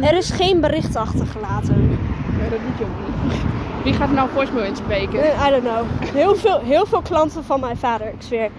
Er 0.00 0.16
is 0.16 0.30
geen 0.30 0.60
bericht 0.60 0.96
achtergelaten. 0.96 1.90
Ja, 2.38 2.48
dat 2.50 2.58
doet 2.58 2.78
je 2.78 2.84
ook 2.84 3.24
niet. 3.24 3.40
Wie 3.84 3.92
gaat 3.92 4.12
nou 4.12 4.28
voicemail 4.34 4.64
inspreken? 4.64 5.22
Eh, 5.22 5.46
I 5.46 5.50
don't 5.50 5.62
know. 5.62 6.10
Heel 6.14 6.34
veel, 6.34 6.58
heel 6.58 6.86
veel 6.86 7.02
klanten 7.02 7.44
van 7.44 7.60
mijn 7.60 7.76
vader, 7.76 8.06
ik 8.06 8.22
zweer. 8.22 8.50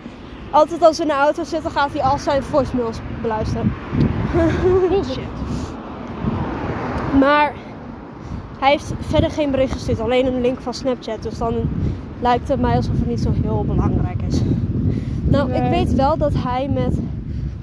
Altijd 0.49 0.81
als 0.83 0.97
we 0.97 1.03
in 1.03 1.09
de 1.09 1.15
auto 1.15 1.43
zitten, 1.43 1.71
gaat 1.71 1.93
hij 1.93 2.01
al 2.01 2.17
zijn 2.17 2.43
voicemails 2.43 2.97
beluisteren. 3.21 3.73
Bullshit. 4.89 5.19
Maar 7.19 7.53
hij 8.59 8.71
heeft 8.71 8.93
verder 8.99 9.31
geen 9.31 9.51
bericht 9.51 9.71
gestuurd, 9.71 9.99
alleen 9.99 10.25
een 10.25 10.41
link 10.41 10.59
van 10.61 10.73
Snapchat. 10.73 11.23
Dus 11.23 11.37
dan 11.37 11.53
lijkt 12.21 12.47
het 12.47 12.59
mij 12.61 12.75
alsof 12.75 12.97
het 12.97 13.07
niet 13.07 13.19
zo 13.19 13.31
heel 13.41 13.63
belangrijk 13.65 14.21
is. 14.27 14.41
Nou, 15.23 15.51
ik 15.53 15.69
weet 15.69 15.93
wel 15.95 16.17
dat 16.17 16.31
hij 16.37 16.69
met, 16.73 16.97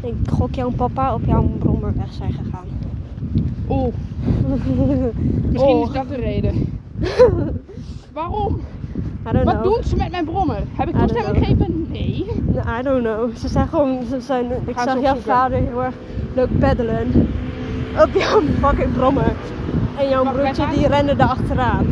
ik 0.00 0.14
gok 0.30 0.54
jouw 0.54 0.70
papa, 0.70 1.14
op 1.14 1.24
jouw 1.26 1.42
brommer 1.58 1.92
weg 1.96 2.12
zijn 2.12 2.32
gegaan. 2.32 2.66
Oeh, 3.68 3.94
misschien 5.50 5.68
Oh. 5.68 5.86
is 5.86 5.92
dat 5.92 6.08
de 6.08 6.16
reden. 6.16 6.67
Waarom? 8.12 8.60
I 9.28 9.32
don't 9.32 9.44
Wat 9.44 9.54
know. 9.60 9.64
doen 9.74 9.82
ze 9.84 9.96
met 9.96 10.10
mijn 10.10 10.24
brommer? 10.24 10.62
Heb 10.72 10.88
ik 10.88 10.94
toestemming 10.96 11.36
gegeven? 11.46 11.86
Nee. 11.90 12.26
I 12.78 12.82
don't 12.82 13.02
know. 13.02 13.36
Ze 13.36 13.48
zijn 13.48 13.68
gewoon, 13.68 13.98
ze 14.10 14.20
zijn, 14.20 14.46
ik 14.66 14.76
gaan 14.76 14.84
zag 14.88 15.00
jouw 15.00 15.16
vader 15.16 15.58
heel 15.58 15.82
erg 15.84 15.94
leuk 16.34 16.58
peddelen. 16.58 17.28
Op 18.02 18.08
jouw 18.14 18.40
fucking 18.60 18.92
brommer. 18.92 19.32
En 19.98 20.08
jouw 20.08 20.24
Maar 20.24 20.32
broertje 20.32 20.62
vader- 20.62 20.78
die 20.78 20.86
rende 20.88 21.12
er 21.12 21.22
achteraan. 21.28 21.86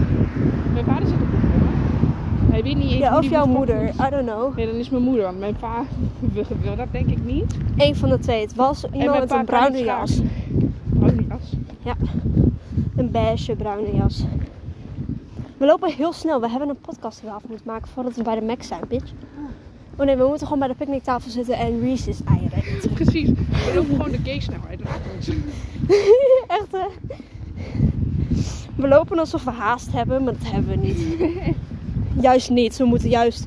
Mijn 0.73 0.85
vader 0.85 1.07
zit 1.07 1.15
op 1.15 1.21
de 1.31 1.37
brommer. 1.49 2.53
Hij 2.53 2.63
weet 2.63 2.77
niet 2.77 2.91
eens 2.91 2.99
Ja, 3.01 3.19
of 3.19 3.31
jouw 3.31 3.47
moeder. 3.47 3.83
I 3.85 4.11
don't 4.11 4.27
know. 4.27 4.57
Nee, 4.57 4.67
dan 4.67 4.75
is 4.75 4.91
mijn 4.91 5.03
moeder, 5.03 5.25
want 5.25 5.39
mijn 5.39 5.57
pa 5.61 5.83
wil, 6.63 6.77
dat 6.77 6.87
denk 6.91 7.07
ik 7.09 7.25
niet. 7.25 7.57
Eén 7.77 7.97
van 7.97 8.09
de 8.09 8.19
twee. 8.19 8.41
Het 8.41 8.55
was 8.55 8.85
iemand 8.93 9.19
met 9.19 9.31
een 9.33 9.45
bruine 9.45 9.85
jas. 9.85 10.17
Die 10.17 11.27
jas. 11.29 11.55
Een 12.97 13.11
beige 13.11 13.57
bruine 13.57 13.97
jas. 13.97 14.25
We 15.57 15.67
lopen 15.67 15.93
heel 15.93 16.13
snel. 16.13 16.41
We 16.41 16.49
hebben 16.51 16.69
een 16.69 16.81
podcast 16.81 17.21
die 17.21 17.29
we 17.29 17.35
af 17.35 17.49
moeten 17.49 17.67
maken 17.67 17.89
voordat 17.89 18.17
we 18.17 18.23
bij 18.23 18.35
de 18.35 18.43
Mac 18.47 18.63
zijn, 18.63 18.83
bitch. 18.89 19.13
Oh 19.97 20.07
nee, 20.07 20.17
we 20.17 20.27
moeten 20.27 20.47
gewoon 20.47 20.59
bij 20.59 20.69
de 20.69 20.75
picknicktafel 20.75 21.31
zitten 21.31 21.57
en 21.59 21.81
Reese's 21.81 22.19
eieren 22.25 22.63
eten. 22.63 22.93
Precies. 23.05 23.29
We 23.29 23.73
lopen 23.75 23.97
gewoon 23.97 24.11
de 24.11 24.19
gay 24.25 24.41
snelheid 24.41 24.81
achter 24.85 25.11
ons. 25.17 25.29
Echt 26.47 26.73
hè? 26.73 26.87
We 28.77 28.89
lopen 28.89 29.19
alsof 29.19 29.45
we 29.45 29.51
haast 29.51 29.93
hebben, 29.93 30.25
maar 30.25 30.33
dat 30.33 30.51
hebben 30.51 30.81
we 30.81 30.87
niet. 30.87 31.17
Juist 32.27 32.51
niet. 32.51 32.77
We 32.77 32.85
moeten 32.85 33.09
juist 33.09 33.47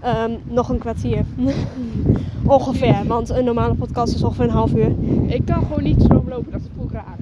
ehm, 0.00 0.30
nog 0.44 0.68
een 0.68 0.78
kwartier. 0.78 1.24
ongeveer. 2.46 3.06
Want 3.06 3.28
een 3.28 3.44
normale 3.44 3.74
podcast 3.74 4.14
is 4.14 4.22
ongeveer 4.22 4.44
een 4.44 4.50
half 4.50 4.74
uur. 4.74 4.94
Ik 5.26 5.44
kan 5.44 5.62
gewoon 5.62 5.82
niet 5.82 6.02
zo 6.02 6.24
lopen, 6.28 6.52
dat 6.52 6.60
voelt 6.76 6.92
raar. 6.92 7.16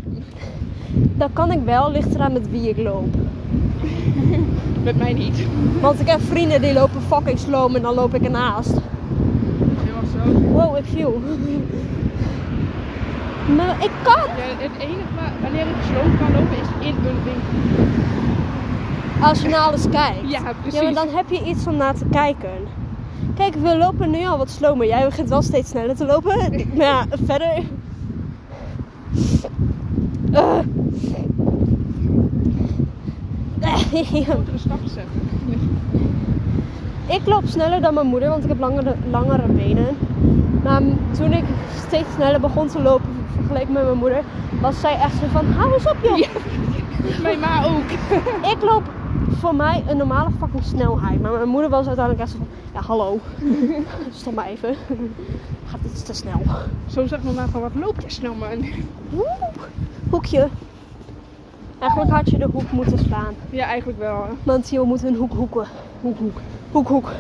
Dat 0.95 1.31
kan 1.33 1.53
ik 1.53 1.61
wel, 1.65 1.91
ligt 1.91 2.15
eraan 2.15 2.33
met 2.33 2.51
wie 2.51 2.69
ik 2.69 2.77
loop. 2.77 3.15
Met 4.83 4.97
mij 4.99 5.13
niet. 5.13 5.43
Want 5.81 6.01
ik 6.01 6.07
heb 6.09 6.21
vrienden 6.23 6.61
die 6.61 6.73
lopen 6.73 7.01
fucking 7.09 7.39
slow 7.39 7.77
en 7.77 7.83
dan 7.83 7.95
loop 7.95 8.15
ik 8.15 8.23
ernaast. 8.25 8.71
Zo. 8.71 10.31
Wow, 10.53 10.77
ik 10.77 10.85
viel. 10.85 11.21
Maar 13.57 13.77
ik 13.85 13.91
kan. 14.03 14.15
Ja, 14.15 14.63
het 14.65 14.71
enige 14.79 15.15
wa- 15.17 15.33
wanneer 15.43 15.61
ik 15.67 15.75
sloom 15.91 16.17
kan 16.19 16.33
lopen 16.33 16.57
is 16.57 16.87
in 16.87 16.95
een 16.95 17.03
winkel. 17.25 17.85
Als 19.29 19.43
je 19.43 19.49
naar 19.49 19.61
alles 19.61 19.89
kijkt. 19.91 20.31
Ja, 20.31 20.41
precies. 20.63 20.81
Ja, 20.81 20.85
maar 20.91 20.95
dan 21.05 21.15
heb 21.15 21.25
je 21.31 21.45
iets 21.45 21.67
om 21.67 21.77
naar 21.77 21.95
te 21.95 22.05
kijken. 22.11 22.51
Kijk, 23.37 23.55
we 23.55 23.77
lopen 23.77 24.11
nu 24.11 24.27
al 24.27 24.39
wat 24.39 24.51
slomer. 24.51 24.87
Jij 24.87 25.05
begint 25.05 25.29
wel 25.29 25.43
steeds 25.43 25.71
sneller 25.71 25.97
te 25.97 26.07
lopen. 26.07 26.37
Maar 26.77 26.87
ja, 26.87 27.05
verder. 27.25 27.63
Eh. 30.33 30.59
Grotere 34.25 34.59
zetten. 34.85 35.21
ik 37.07 37.27
loop 37.27 37.43
sneller 37.47 37.81
dan 37.81 37.95
mijn 37.95 38.07
moeder, 38.07 38.29
want 38.29 38.43
ik 38.43 38.49
heb 38.49 38.59
langere, 38.59 38.95
langere 39.11 39.47
benen. 39.47 39.97
Maar 40.63 40.83
toen 41.17 41.33
ik 41.33 41.45
steeds 41.87 42.09
sneller 42.15 42.41
begon 42.41 42.69
te 42.69 42.83
lopen, 42.83 43.09
vergeleken 43.35 43.73
met 43.73 43.85
mijn 43.85 43.97
moeder, 43.97 44.23
was 44.61 44.81
zij 44.81 44.95
echt 44.95 45.15
zo 45.15 45.27
van: 45.33 45.47
hou 45.47 45.73
eens 45.73 45.87
op, 45.87 45.97
joh. 46.03 46.19
Ja. 46.19 46.29
Mijn 47.23 47.41
ma 47.41 47.65
ook. 47.65 47.91
Ik 48.55 48.63
loop 48.63 48.83
voor 49.39 49.55
mij 49.55 49.83
een 49.87 49.97
normale 49.97 50.31
fucking 50.39 50.65
snelheid. 50.65 51.21
Maar 51.21 51.33
mijn 51.33 51.49
moeder 51.49 51.71
was 51.71 51.87
uiteindelijk 51.87 52.25
echt 52.25 52.31
zo 52.33 52.39
van... 52.39 52.49
Ja, 52.75 52.81
hallo. 52.81 53.19
Stop 54.13 54.35
maar 54.35 54.47
even. 54.47 54.75
Gaat 55.67 55.81
iets 55.85 56.03
te 56.03 56.13
snel. 56.13 56.43
Zo 56.87 57.07
zegt 57.07 57.23
mijn 57.23 57.35
ma 57.35 57.49
van, 57.49 57.61
wat 57.61 57.75
loop 57.75 58.01
je 58.01 58.11
snel 58.11 58.35
man? 58.35 58.65
Oeh, 59.15 59.43
hoekje. 60.11 60.49
Eigenlijk 61.79 62.11
had 62.11 62.31
je 62.31 62.39
de 62.39 62.49
hoek 62.53 62.71
moeten 62.73 62.99
slaan. 62.99 63.35
Ja, 63.51 63.65
eigenlijk 63.65 63.99
wel. 63.99 64.25
hè. 64.25 64.31
Want 64.43 64.69
je 64.71 64.81
moet 64.81 65.03
een 65.03 65.15
hoek 65.15 65.33
hoeken. 65.33 65.67
Hoek, 66.01 66.19
hoek. 66.19 66.41
Hoek, 66.73 66.89
hoek. 66.89 67.11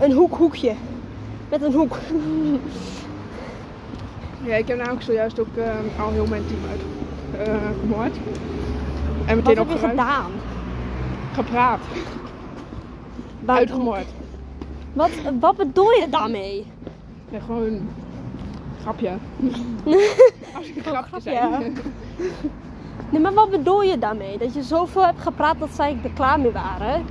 Een 0.00 0.12
hoek, 0.12 0.34
hoekje. 0.36 0.72
Met 1.50 1.62
een 1.62 1.72
hoek. 1.72 1.96
Ja, 4.44 4.54
ik 4.54 4.68
heb 4.68 4.76
namelijk 4.78 5.02
zojuist 5.02 5.40
ook 5.40 5.56
eh, 5.56 6.00
al 6.04 6.10
heel 6.10 6.26
mijn 6.26 6.42
team 6.46 6.60
uit. 6.70 6.80
eh 7.48 7.54
gemoord. 7.80 8.16
En 9.26 9.34
Wat 9.42 9.44
meteen 9.44 9.56
heb 9.68 9.70
je 9.80 9.88
gedaan? 9.88 10.30
Gepraat. 11.32 11.80
Waar- 13.40 13.56
Uitgemoord. 13.56 14.06
Wat, 14.92 15.10
wat 15.40 15.56
bedoel 15.56 15.90
je 15.90 16.06
daarmee? 16.10 16.66
Nee, 17.30 17.40
gewoon... 17.40 17.80
Grapje. 18.82 19.08
Als 20.56 20.66
ik 20.68 20.76
een 20.76 20.82
grapje 20.82 21.20
grapje. 21.20 21.72
Nee, 23.10 23.20
maar 23.20 23.32
wat 23.34 23.50
bedoel 23.50 23.82
je 23.82 23.98
daarmee? 23.98 24.38
Dat 24.38 24.54
je 24.54 24.62
zoveel 24.62 25.04
hebt 25.04 25.20
gepraat 25.20 25.58
dat 25.58 25.68
zij 25.72 25.96
er 26.04 26.10
klaar 26.10 26.40
mee 26.40 26.50
waren? 26.52 27.04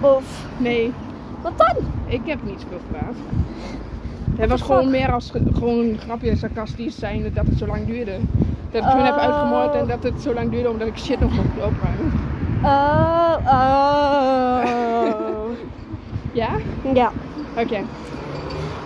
Of 0.00 0.46
Nee, 0.56 0.92
wat 1.42 1.52
dan? 1.56 1.76
ik 2.06 2.20
heb 2.24 2.38
niet 2.42 2.60
zoveel 2.60 2.78
gepraat. 2.86 3.14
Het 4.36 4.50
was 4.50 4.62
gewoon 4.62 4.90
meer 4.90 5.12
als 5.12 5.30
ge- 5.30 5.42
gewoon 5.54 5.78
een 5.78 5.98
grapje 5.98 6.36
sarcastisch 6.36 6.98
zijn 6.98 7.32
dat 7.34 7.46
het 7.46 7.58
zo 7.58 7.66
lang 7.66 7.86
duurde. 7.86 8.18
Dat 8.70 8.84
ik 8.84 8.90
hun 8.90 9.04
heb 9.04 9.14
Oh. 9.14 9.20
uitgemoord 9.20 9.74
en 9.74 9.86
dat 9.86 10.02
het 10.02 10.22
zo 10.22 10.34
lang 10.34 10.50
duurde 10.50 10.70
omdat 10.70 10.86
ik 10.88 10.96
shit 10.98 11.20
nog 11.20 11.30
mocht 11.30 11.48
opruimen. 11.48 12.12
Oh, 12.62 13.36
oh. 13.44 14.64
Ja? 16.32 16.48
ja. 16.94 17.10
Oké. 17.58 17.78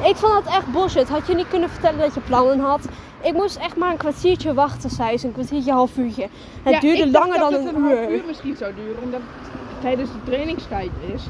Ik 0.04 0.16
vond 0.16 0.32
dat 0.32 0.46
echt 0.54 0.72
bullshit. 0.72 1.08
Had 1.08 1.26
je 1.26 1.34
niet 1.34 1.48
kunnen 1.48 1.70
vertellen 1.70 1.98
dat 1.98 2.14
je 2.14 2.20
plannen 2.20 2.60
had? 2.60 2.80
Ik 3.22 3.32
moest 3.32 3.56
echt 3.56 3.76
maar 3.76 3.90
een 3.90 3.96
kwartiertje 3.96 4.54
wachten, 4.54 4.90
zei 4.90 5.18
ze. 5.18 5.26
Een 5.26 5.32
kwartiertje, 5.32 5.72
half 5.72 5.96
uurtje. 5.96 6.26
Het 6.62 6.72
Ja, 6.74 6.80
duurde 6.80 7.02
ik 7.02 7.12
dacht 7.12 7.24
langer 7.28 7.40
dat 7.40 7.50
dan 7.50 7.66
het 7.66 7.74
een 7.74 7.82
half 7.82 7.92
uur. 8.08 8.10
uur 8.10 8.22
misschien 8.26 8.56
zou 8.56 8.74
duren, 8.74 9.02
omdat 9.02 9.20
het 9.20 9.80
tijdens 9.80 10.10
de 10.10 10.18
trainingstijd 10.30 10.90
is. 11.14 11.22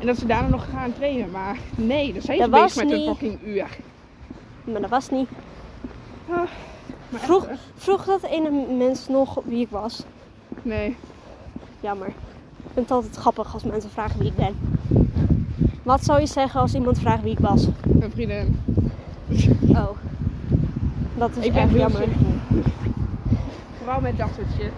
En 0.00 0.06
dat 0.06 0.16
ze 0.18 0.26
daarna 0.26 0.48
nog 0.48 0.66
gaan 0.70 0.92
trainen. 0.94 1.30
Maar 1.30 1.56
nee, 1.74 2.12
dan 2.12 2.22
zijn 2.22 2.36
ze 2.42 2.48
Dat 2.50 2.62
bezig 2.62 2.84
met 2.84 2.92
een 2.92 3.04
fucking 3.06 3.38
uur. 3.44 3.66
Maar 4.64 4.80
dat 4.80 4.90
was 4.90 5.10
niet. 5.10 5.28
Ah, 6.28 6.36
maar 7.08 7.20
Vroeg, 7.20 7.46
echt, 7.46 7.50
hè? 7.50 7.56
vroeg 7.76 8.04
dat 8.04 8.22
ene 8.22 8.50
mens 8.76 9.08
nog 9.08 9.40
wie 9.44 9.60
ik 9.60 9.70
was. 9.70 10.02
Nee. 10.62 10.96
Jammer. 11.80 12.06
Ik 12.06 12.72
vind 12.72 12.88
het 12.88 12.90
altijd 12.90 13.16
grappig 13.16 13.54
als 13.54 13.62
mensen 13.64 13.90
vragen 13.90 14.18
wie 14.18 14.28
ik 14.28 14.36
ben. 14.36 14.56
Wat 15.82 16.04
zou 16.04 16.20
je 16.20 16.26
zeggen 16.26 16.60
als 16.60 16.74
iemand 16.74 16.98
vraagt 16.98 17.22
wie 17.22 17.32
ik 17.32 17.38
was? 17.38 17.66
Mijn 17.86 18.10
vriendin. 18.10 18.60
Oh. 19.68 19.88
Dat 21.18 21.30
is 21.36 21.44
Ik 21.44 21.52
ben 21.52 21.62
echt 21.62 21.70
heel 21.70 21.78
jammer. 21.80 22.00
simpel. 22.00 22.26
Vooral 23.78 24.00
met 24.00 24.18
dat 24.18 24.28
soort 24.36 24.46
shit. 24.60 24.72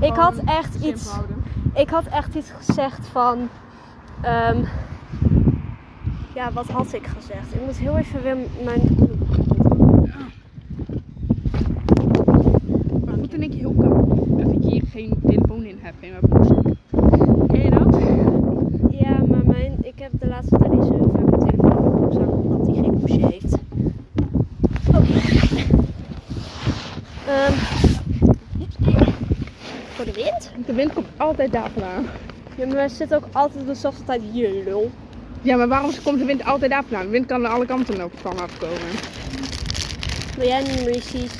Ik 0.00 0.14
had 0.14 0.34
echt 0.44 0.84
iets. 0.84 1.08
houden. 1.10 1.36
Ik 1.74 1.88
had 1.90 2.04
echt 2.06 2.34
iets 2.34 2.50
gezegd 2.64 3.06
van. 3.06 3.48
ehm, 4.20 4.58
ja, 6.34 6.52
wat 6.52 6.66
had 6.66 6.92
ik 6.92 7.06
gezegd? 7.06 7.54
Ik 7.54 7.60
moet 7.64 7.76
heel 7.76 7.96
even 7.98 8.22
weer 8.22 8.36
mijn. 8.64 8.80
Maar 13.04 13.14
goed 13.18 13.34
en 13.34 13.42
ik 13.42 13.52
heel 13.54 13.74
koud. 13.78 14.08
Dat 14.38 14.52
ik 14.52 14.62
hier 14.62 14.82
geen 14.90 15.14
telefoon 15.26 15.64
in 15.64 15.78
heb 15.82 15.94
in 16.00 16.10
mijn 16.10 16.22
broekzak. 16.28 16.64
Ken 17.48 17.62
je 17.64 17.70
dat? 17.70 17.96
Ja, 19.00 19.16
maar 19.28 19.44
mijn, 19.46 19.76
ik 19.82 19.98
heb 19.98 20.10
de 20.20 20.26
laatste 20.26 20.58
tijd 20.58 20.72
niet 20.72 20.84
zo 20.84 20.90
heel 20.92 21.10
vaak 21.14 21.30
mijn 21.30 21.50
telefoon 21.50 21.76
in 21.76 21.82
mijn 21.82 21.96
broekzak 22.00 22.32
omdat 22.32 22.66
hij 22.66 22.74
geen 22.74 22.98
hoesje 23.00 23.26
heeft. 23.26 23.52
Oh. 24.94 25.02
Ehm, 27.28 27.52
voor 29.94 30.04
de 30.04 30.12
wind? 30.12 30.52
De 30.66 30.72
wind 30.72 30.92
komt 30.92 31.06
altijd 31.40 31.52
daar 31.52 31.70
vandaan. 31.70 32.06
Ja, 32.56 32.66
maar 32.66 32.74
wij 32.74 32.88
zitten 32.88 33.16
ook 33.16 33.26
altijd 33.32 33.60
op 33.60 33.66
dezelfde 33.66 34.04
tijd 34.04 34.22
hier, 34.32 34.64
lul. 34.64 34.90
Ja, 35.42 35.56
maar 35.56 35.68
waarom 35.68 35.90
komt 36.02 36.18
de 36.18 36.24
wind 36.24 36.44
altijd 36.44 36.70
daar 36.70 36.82
vandaan? 36.82 37.04
De 37.04 37.10
wind 37.10 37.26
kan 37.26 37.46
aan 37.46 37.52
alle 37.52 37.66
kanten 37.66 38.00
ook 38.00 38.12
van 38.20 38.38
afkomen. 38.38 38.76
Wil 40.36 40.46
jij 40.46 40.60
een 40.60 40.84
Reese's? 40.84 41.30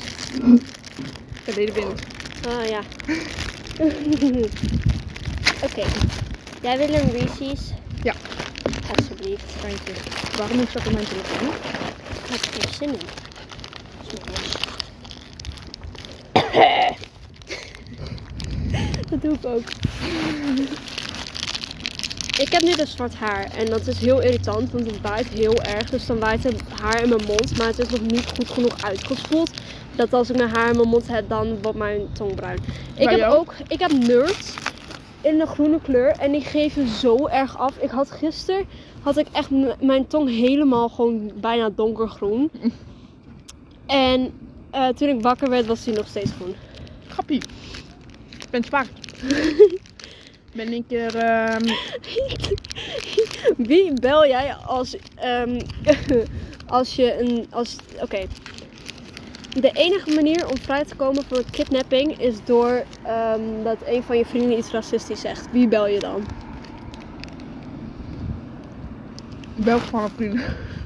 Dat 1.44 1.54
deed 1.54 1.66
de 1.66 1.72
wind. 1.72 2.02
Ah 2.48 2.68
ja. 2.68 2.80
Oké. 5.66 5.84
Jij 6.62 6.78
wil 6.78 6.94
een 6.94 7.10
Reese's? 7.10 7.72
Ja. 8.02 8.14
Alsjeblieft. 8.96 9.62
Dankje. 9.62 9.92
Waarom 10.38 10.58
is 10.60 10.72
dat 10.72 10.86
op 10.86 10.92
mijn 10.92 11.06
telefoon? 11.06 11.48
Ik 12.24 12.30
heb 12.30 12.40
geen 12.52 12.74
zin 12.74 12.88
in. 12.88 12.98
Dat 19.10 19.22
doe 19.22 19.32
ik 19.32 19.44
ook. 19.44 19.83
Ik 22.38 22.52
heb 22.52 22.62
nu 22.62 22.74
dus 22.74 22.90
zwart 22.90 23.14
haar 23.14 23.44
en 23.44 23.66
dat 23.66 23.86
is 23.86 23.98
heel 23.98 24.20
irritant, 24.20 24.70
want 24.72 24.86
het 24.86 25.00
waait 25.00 25.28
heel 25.28 25.62
erg. 25.62 25.90
Dus 25.90 26.06
dan 26.06 26.18
waait 26.18 26.44
het 26.44 26.62
haar 26.80 27.02
in 27.02 27.08
mijn 27.08 27.24
mond, 27.26 27.58
maar 27.58 27.66
het 27.66 27.78
is 27.78 27.88
nog 27.88 28.00
niet 28.00 28.32
goed 28.36 28.48
genoeg 28.48 28.82
uitgespoeld. 28.82 29.50
Dat 29.96 30.12
als 30.12 30.30
ik 30.30 30.36
mijn 30.36 30.48
haar 30.50 30.70
in 30.70 30.76
mijn 30.76 30.88
mond 30.88 31.08
heb, 31.08 31.28
dan 31.28 31.62
wordt 31.62 31.78
mijn 31.78 32.12
tong 32.12 32.34
bruin. 32.34 32.58
Ik 32.94 33.08
heb 33.08 33.30
ook, 33.30 33.54
ik 33.68 33.80
heb 33.80 33.92
nerds 33.92 34.54
in 35.20 35.38
de 35.38 35.46
groene 35.46 35.80
kleur 35.80 36.10
en 36.10 36.32
die 36.32 36.40
geven 36.40 36.88
zo 36.88 37.26
erg 37.26 37.58
af. 37.58 37.76
Ik 37.76 37.90
had 37.90 38.10
gisteren, 38.10 38.64
had 39.02 39.16
ik 39.16 39.26
echt 39.32 39.50
mijn 39.80 40.06
tong 40.06 40.28
helemaal 40.28 40.88
gewoon 40.88 41.32
bijna 41.40 41.70
donkergroen. 41.70 42.50
En 43.86 44.32
eh, 44.70 44.88
toen 44.88 45.08
ik 45.08 45.22
wakker 45.22 45.50
werd, 45.50 45.66
was 45.66 45.84
die 45.84 45.94
nog 45.94 46.08
steeds 46.08 46.30
groen. 46.30 46.54
Grappie. 47.08 47.42
Ik 48.30 48.50
ben 48.50 48.64
zwart. 48.64 48.88
ben 50.54 50.72
een 50.72 50.84
keer... 50.88 51.16
ehm, 51.16 51.64
Wie 53.56 54.00
bel 54.00 54.26
jij 54.26 54.54
als, 54.54 54.96
ehm, 55.14 55.60
als 56.66 56.96
je 56.96 57.20
een. 57.20 57.46
Als, 57.50 57.76
Oké. 58.00 58.26
De 59.60 59.70
enige 59.72 60.14
manier 60.14 60.48
om 60.48 60.58
vrij 60.58 60.84
te 60.84 60.94
komen 60.94 61.24
van 61.24 61.36
een 61.36 61.50
kidnapping 61.50 62.18
is 62.18 62.34
door 62.44 62.84
ehm, 63.02 63.62
dat 63.62 63.76
een 63.86 64.02
van 64.02 64.18
je 64.18 64.24
vrienden 64.24 64.58
iets 64.58 64.70
racistisch 64.70 65.20
zegt. 65.20 65.48
Wie 65.52 65.68
bel 65.68 65.86
je 65.86 65.98
dan? 65.98 66.26
bel 69.54 69.78
gewoon 69.78 70.04
een 70.04 70.10
vriend. 70.10 70.40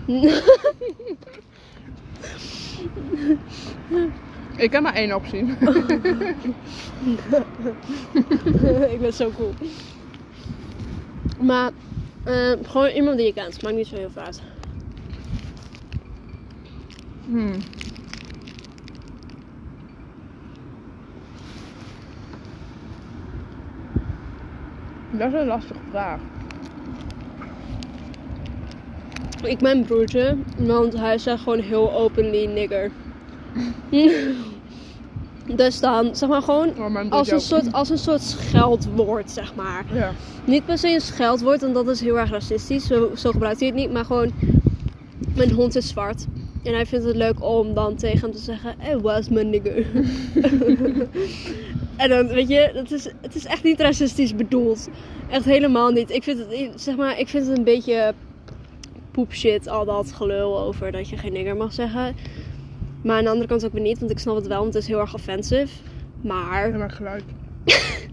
Ik 4.59 4.73
heb 4.73 4.83
maar 4.83 4.95
één 4.95 5.15
optie. 5.15 5.39
ik 8.93 9.01
ben 9.01 9.13
zo 9.13 9.31
cool. 9.37 9.53
Maar 11.41 11.71
eh, 12.25 12.53
gewoon 12.63 12.89
iemand 12.89 13.17
die 13.17 13.27
je 13.27 13.33
kent. 13.33 13.63
Maakt 13.63 13.75
niet 13.77 13.87
zo 13.87 13.97
heel 13.97 14.11
veel 14.11 14.23
uit. 14.23 14.43
Hmm. 17.27 17.53
Dat 25.11 25.33
is 25.33 25.41
een 25.41 25.47
lastige 25.47 25.81
vraag. 25.91 26.21
Ik 29.43 29.61
mijn 29.61 29.85
broertje, 29.85 30.37
want 30.57 30.97
hij 30.97 31.19
zegt 31.19 31.43
gewoon 31.43 31.61
heel 31.61 31.93
openly 31.93 32.47
nigger. 32.47 32.91
dus 35.57 35.81
dan, 35.81 36.17
zeg 36.17 36.29
maar 36.29 36.43
gewoon 36.43 36.69
Oh, 36.79 37.11
als 37.11 37.31
een, 37.31 37.41
soort, 37.41 37.73
als 37.73 37.91
een 37.91 37.99
soort 37.99 38.23
scheldwoord, 38.23 39.31
zeg 39.31 39.55
maar. 39.55 39.85
Ja. 39.93 40.13
Niet 40.45 40.65
per 40.65 40.79
se 40.79 40.89
een 40.89 41.01
scheldwoord, 41.01 41.61
want 41.61 41.75
dat 41.75 41.89
is 41.89 42.01
heel 42.01 42.19
erg 42.19 42.31
racistisch. 42.31 42.87
Zo, 42.87 43.11
zo 43.17 43.31
gebruikt 43.31 43.59
hij 43.59 43.69
het 43.69 43.77
niet. 43.77 43.93
Maar 43.93 44.05
gewoon, 44.05 44.33
mijn 45.35 45.51
hond 45.51 45.77
is 45.77 45.89
zwart. 45.89 46.27
En 46.63 46.75
hij 46.75 46.87
vindt 46.87 47.05
het 47.05 47.17
leuk 47.17 47.45
om 47.45 47.75
dan 47.75 47.97
tegen 47.97 48.21
hem 48.21 48.33
te 48.33 48.39
zeggen, 48.39 48.75
hey, 48.79 48.99
was 48.99 49.29
mijn 49.29 49.51
nigger. 49.51 49.87
en 51.97 52.09
dan, 52.09 52.27
weet 52.27 52.49
je, 52.49 52.71
dat 52.75 52.91
is, 52.91 53.09
het 53.21 53.35
is 53.35 53.45
echt 53.45 53.63
niet 53.63 53.81
racistisch 53.81 54.35
bedoeld. 54.35 54.89
Echt 55.31 55.45
helemaal 55.45 55.91
niet. 55.91 56.11
Ik 56.11 56.23
vind 56.23 56.39
het, 56.39 56.81
zeg 56.81 56.97
maar, 56.97 57.19
ik 57.19 57.29
vind 57.29 57.47
het 57.47 57.59
een 57.59 57.65
beetje 57.65 58.15
poepshit, 59.11 59.69
al 59.69 59.85
dat 59.85 60.13
gelul 60.13 60.59
over 60.59 60.93
dat 60.93 61.09
je 61.09 61.17
geen 61.17 61.33
nigger 61.33 61.57
mag 61.57 61.73
zeggen. 61.73 62.17
Maar 63.09 63.17
aan 63.17 63.25
de 63.25 63.31
andere 63.31 63.49
kant 63.49 63.65
ook 63.65 63.73
weer 63.73 63.83
niet, 63.83 63.99
want 63.99 64.11
ik 64.11 64.19
snap 64.19 64.37
het 64.37 64.47
wel, 64.47 64.61
want 64.61 64.75
het 64.75 64.83
is 64.83 64.89
heel 64.89 65.01
erg 65.01 65.15
offensive. 65.15 65.69
Maar... 66.21 66.65
En 66.65 66.79
mijn 66.79 66.91
geluid. 66.91 67.25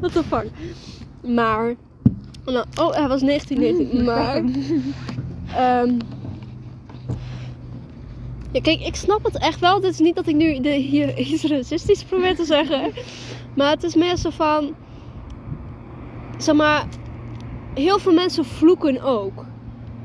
What 0.00 0.12
the 0.12 0.24
fuck? 0.24 0.50
Maar. 1.26 1.74
nou, 2.44 2.66
oh, 2.80 2.92
hij 2.92 3.08
was 3.08 3.20
1919. 3.20 4.04
Maar. 4.04 4.36
ehm, 5.56 5.98
ja, 8.52 8.60
kijk, 8.60 8.80
ik 8.80 8.94
snap 8.94 9.24
het 9.24 9.38
echt 9.38 9.60
wel. 9.60 9.74
Het 9.74 9.84
is 9.84 9.98
niet 9.98 10.14
dat 10.14 10.26
ik 10.26 10.34
nu 10.34 10.60
de, 10.60 10.72
hier 10.72 11.18
iets 11.18 11.44
racistisch 11.44 12.04
probeer 12.04 12.36
te 12.36 12.44
zeggen. 12.44 12.92
Maar 13.54 13.70
het 13.70 13.82
is 13.82 13.94
meer 13.94 14.16
zo 14.16 14.30
van. 14.30 14.74
Zeg 16.38 16.54
maar. 16.54 16.86
Heel 17.74 17.98
veel 17.98 18.12
mensen 18.12 18.44
vloeken 18.44 19.02
ook. 19.02 19.44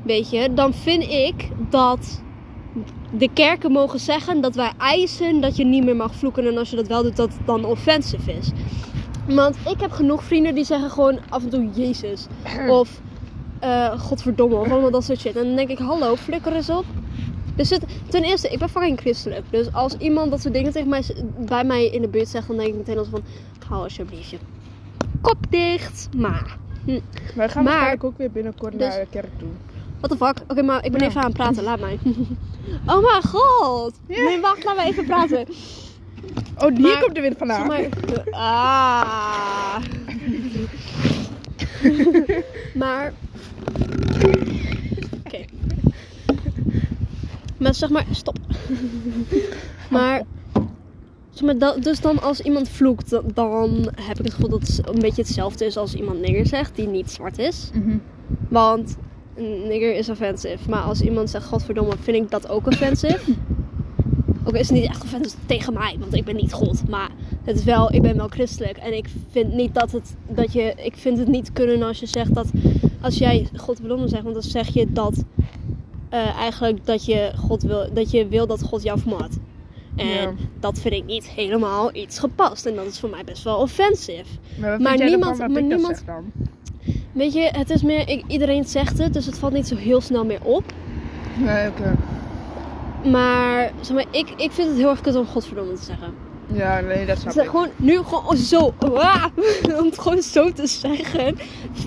Weet 0.02 0.30
je, 0.30 0.54
dan 0.54 0.74
vind 0.74 1.02
ik 1.02 1.48
dat 1.70 2.22
de 3.18 3.28
kerken 3.32 3.72
mogen 3.72 3.98
zeggen 4.00 4.40
dat 4.40 4.54
wij 4.54 4.72
eisen 4.78 5.40
dat 5.40 5.56
je 5.56 5.64
niet 5.64 5.84
meer 5.84 5.96
mag 5.96 6.14
vloeken. 6.14 6.46
En 6.46 6.58
als 6.58 6.70
je 6.70 6.76
dat 6.76 6.86
wel 6.86 7.02
doet, 7.02 7.16
dat 7.16 7.32
het 7.32 7.46
dan 7.46 7.64
offensive 7.64 8.32
is. 8.32 8.50
Want 9.28 9.56
ik 9.70 9.80
heb 9.80 9.90
genoeg 9.90 10.24
vrienden 10.24 10.54
die 10.54 10.64
zeggen 10.64 10.90
gewoon 10.90 11.18
af 11.28 11.42
en 11.42 11.48
toe 11.48 11.68
Jezus. 11.74 12.26
Of 12.68 13.00
eh, 13.60 13.98
godverdomme. 14.00 14.56
Of 14.56 14.70
allemaal 14.70 14.90
dat 14.90 15.04
soort 15.04 15.20
shit. 15.20 15.36
En 15.36 15.44
dan 15.44 15.56
denk 15.56 15.68
ik, 15.68 15.78
hallo, 15.78 16.16
flikker 16.16 16.52
eens 16.52 16.70
op. 16.70 16.84
Dus 17.56 17.70
het, 17.70 17.84
ten 18.08 18.22
eerste, 18.22 18.48
ik 18.48 18.58
ben 18.58 18.68
fucking 18.68 18.98
christelijk. 19.00 19.44
Dus 19.50 19.72
als 19.72 19.96
iemand 19.96 20.30
dat 20.30 20.40
soort 20.40 20.54
dingen 20.54 20.72
tegen 20.72 20.88
mij, 20.88 21.02
bij 21.46 21.64
mij 21.64 21.86
in 21.86 22.00
de 22.02 22.08
buurt 22.08 22.28
zegt, 22.28 22.46
dan 22.46 22.56
denk 22.56 22.68
ik 22.68 22.76
meteen 22.76 22.98
als 22.98 23.08
van, 23.10 23.22
hou 23.68 23.82
alsjeblieft 23.82 24.30
je 24.30 24.38
kop 25.20 25.36
dicht. 25.50 26.08
Maar, 26.16 26.56
hm, 26.84 26.90
Wij 26.90 27.00
gaan 27.48 27.62
Maar- 27.64 27.72
waarschijnlijk 27.72 28.04
ook 28.04 28.18
weer 28.18 28.30
binnenkort 28.30 28.72
Dus- 28.78 28.88
naar 28.88 29.00
de 29.00 29.06
kerk 29.10 29.30
toe. 29.38 29.48
What 30.08 30.18
the 30.18 30.24
fuck? 30.24 30.50
Oké, 30.50 30.62
maar 30.62 30.84
ik 30.84 30.92
ben 30.92 31.00
Ja. 31.00 31.06
even 31.06 31.20
aan 31.20 31.26
het 31.26 31.36
praten, 31.36 31.62
laat 31.62 31.80
mij. 31.80 31.98
oh 32.94 33.02
mijn 33.02 33.22
god! 33.22 33.94
Nee, 34.06 34.40
wacht, 34.40 34.64
laten 34.64 34.82
we 34.84 34.88
even 34.90 35.04
praten. 35.06 35.46
Oh, 36.58 36.68
hier 36.70 36.80
Maar- 36.80 37.00
komt 37.02 37.16
er 37.16 37.22
weer 37.22 37.34
vandaan. 37.38 37.66
Maar, 37.66 37.88
ah. 38.30 39.76
maar. 42.74 43.12
Oké. 45.24 45.44
Maar 47.58 47.74
zeg 47.74 47.90
maar, 47.90 48.04
stop. 48.10 48.38
maar. 49.90 50.22
Zeg 51.30 51.42
maar 51.44 51.58
dat, 51.58 51.82
dus 51.82 52.00
dan 52.00 52.22
als 52.22 52.40
iemand 52.40 52.68
vloekt, 52.68 53.10
dan, 53.10 53.24
dan 53.34 53.88
heb 54.00 54.18
ik 54.18 54.24
het 54.24 54.34
gevoel 54.34 54.48
dat 54.50 54.60
het 54.68 54.88
een 54.88 55.00
beetje 55.00 55.22
hetzelfde 55.22 55.64
is 55.64 55.76
als 55.76 55.94
iemand 55.94 56.20
nigger 56.20 56.46
zegt 56.46 56.76
die 56.76 56.86
niet 56.88 57.10
zwart 57.10 57.38
is. 57.38 57.70
Mhm. 57.74 57.96
Want 58.48 58.96
een 59.36 59.66
nigger 59.68 59.94
is 59.96 60.08
offensive. 60.08 60.70
Maar 60.70 60.82
als 60.82 61.00
iemand 61.00 61.30
zegt 61.30 61.44
godverdomme, 61.46 61.92
vind 62.00 62.16
ik 62.16 62.30
dat 62.30 62.48
ook 62.48 62.66
offensive. 62.66 63.32
Ook 64.44 64.54
is 64.54 64.68
het 64.68 64.78
niet 64.78 64.88
echt 64.88 65.02
offensive 65.02 65.36
tegen 65.46 65.72
mij, 65.72 65.96
want 65.98 66.14
ik 66.14 66.24
ben 66.24 66.36
niet 66.36 66.52
God. 66.52 66.88
Maar 66.88 67.10
het 67.44 67.56
is 67.58 67.64
wel, 67.64 67.92
ik 67.94 68.02
ben 68.02 68.16
wel 68.16 68.28
christelijk. 68.28 68.76
En 68.76 68.96
ik 68.96 69.06
vind 69.30 69.52
niet 69.54 69.74
dat 69.74 69.92
het, 69.92 70.14
dat 70.28 70.52
je, 70.52 70.74
ik 70.76 70.96
vind 70.96 71.18
het 71.18 71.28
niet 71.28 71.52
kunnen 71.52 71.82
als 71.82 72.00
je 72.00 72.06
zegt 72.06 72.34
dat, 72.34 72.50
als 73.00 73.18
jij 73.18 73.48
godverdomme 73.56 74.08
zegt, 74.08 74.22
want 74.22 74.34
dan 74.34 74.42
zeg 74.42 74.68
je 74.68 74.92
dat 74.92 75.24
eh, 76.08 76.36
eigenlijk 76.38 76.86
dat 76.86 77.04
je, 77.04 77.32
God 77.36 77.62
wil, 77.62 77.86
dat 77.92 78.10
je 78.10 78.28
wil 78.28 78.46
dat 78.46 78.62
God 78.62 78.82
jou 78.82 78.98
vermoordt. 79.00 79.36
En 79.96 80.06
dat 80.60 80.78
vind 80.78 80.94
ik 80.94 81.04
niet 81.04 81.28
helemaal 81.28 81.94
iets 81.94 82.18
gepast. 82.18 82.66
En 82.66 82.74
dat 82.74 82.86
is 82.86 82.98
voor 83.00 83.10
mij 83.10 83.24
best 83.24 83.42
wel 83.44 83.56
offensive. 83.58 84.24
Maar, 84.60 84.80
Maar 84.80 84.96
niemand- 85.04 85.38
maar 85.38 85.62
niemand- 85.62 85.96
zeg 85.96 86.04
dan? 86.04 86.32
Weet 87.14 87.32
je, 87.32 87.48
het 87.52 87.70
is 87.70 87.82
meer, 87.82 88.08
ik, 88.08 88.24
iedereen 88.26 88.64
zegt 88.64 88.98
het, 88.98 89.12
dus 89.12 89.26
het 89.26 89.38
valt 89.38 89.52
niet 89.52 89.68
zo 89.68 89.76
heel 89.76 90.00
snel 90.00 90.24
meer 90.24 90.40
op. 90.42 90.64
Nee, 91.38 91.68
oké. 91.68 91.94
Maar, 93.10 93.72
zeg 93.80 93.96
maar, 93.96 94.04
ik, 94.10 94.28
ik 94.36 94.52
vind 94.52 94.68
het 94.68 94.76
heel 94.76 94.88
erg 94.90 95.00
kut 95.00 95.16
om 95.16 95.26
godverdomme 95.26 95.72
te 95.72 95.84
zeggen. 95.84 96.14
Ja, 96.46 96.80
nee, 96.80 97.06
dat 97.06 97.18
snap 97.18 97.32
Dus 97.34 97.42
ik. 97.42 97.50
gewoon, 97.50 97.68
nu 97.76 97.98
gewoon 98.02 98.36
zo, 98.36 98.74
ah, 98.78 99.24
om 99.80 99.84
het 99.84 99.98
gewoon 99.98 100.22
zo 100.22 100.52
te 100.52 100.66
zeggen, 100.66 101.36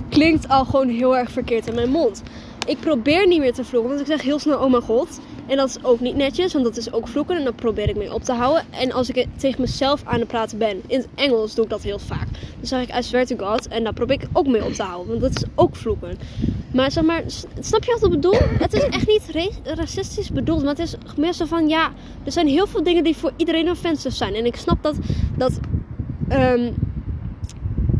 klinkt 0.10 0.48
al 0.50 0.66
gewoon 0.66 0.90
heel 0.90 1.18
erg 1.18 1.32
verkeerd 1.32 1.68
in 1.68 1.76
mijn 1.76 1.90
mond. 1.90 2.24
Ik 2.66 2.80
probeer 2.80 3.28
niet 3.28 3.40
meer 3.40 3.54
te 3.54 3.64
vloeken, 3.64 3.90
want 3.90 4.02
ik 4.02 4.08
zeg 4.08 4.22
heel 4.22 4.40
snel 4.40 4.60
oh 4.60 4.72
mijn 4.72 4.84
god. 4.84 5.20
En 5.48 5.58
dat 5.58 5.70
is 5.70 5.84
ook 5.84 6.00
niet 6.00 6.16
netjes, 6.16 6.54
want 6.54 6.66
dat 6.66 6.78
is 6.78 6.92
ook 6.92 7.08
vloeken 7.08 7.38
en 7.38 7.44
daar 7.44 7.54
probeer 7.54 7.90
ik 7.90 7.96
mee 7.96 8.14
op 8.14 8.24
te 8.24 8.34
houden. 8.34 8.64
En 8.70 8.92
als 8.92 9.10
ik 9.10 9.28
tegen 9.36 9.62
mezelf 9.62 10.02
aan 10.06 10.20
het 10.20 10.28
praten 10.28 10.58
ben, 10.58 10.82
in 10.88 11.00
het 11.00 11.08
Engels 11.16 11.56
doe 11.56 11.64
ik 11.64 11.70
dat 11.70 11.82
heel 11.82 12.00
vaak. 12.00 12.28
Dan 12.32 12.66
zeg 12.68 12.82
ik 12.82 12.96
I 12.96 13.04
swear 13.04 13.26
to 13.26 13.36
God 13.38 13.68
en 13.68 13.84
daar 13.84 13.94
probeer 13.94 14.22
ik 14.22 14.28
ook 14.34 14.48
mee 14.48 14.66
op 14.66 14.74
te 14.74 14.84
houden, 14.84 15.08
want 15.08 15.22
dat 15.22 15.44
is 15.44 15.50
ook 15.56 15.76
vloeken. 15.76 16.18
Maar 16.74 16.92
zeg 16.92 17.04
maar, 17.04 17.24
snap 17.60 17.84
je 17.84 17.92
wat 17.92 18.04
ik 18.04 18.10
bedoel? 18.10 18.38
Het 18.60 18.74
is 18.74 18.84
echt 18.84 19.08
niet 19.08 19.30
ra- 19.32 19.74
racistisch 19.76 20.32
bedoeld, 20.32 20.60
maar 20.60 20.76
het 20.76 20.80
is 20.80 20.96
meer 21.18 21.34
zo 21.34 21.46
van 21.46 21.68
ja, 21.68 21.92
er 22.24 22.32
zijn 22.32 22.48
heel 22.48 22.68
veel 22.68 22.84
dingen 22.84 23.04
die 23.04 23.16
voor 23.16 23.32
iedereen 23.36 23.70
offensive 23.70 24.16
zijn. 24.16 24.36
En 24.36 24.46
ik 24.46 24.56
snap 24.56 24.84
dat, 24.84 24.96
dat 25.38 25.60
ehm, 26.28 26.72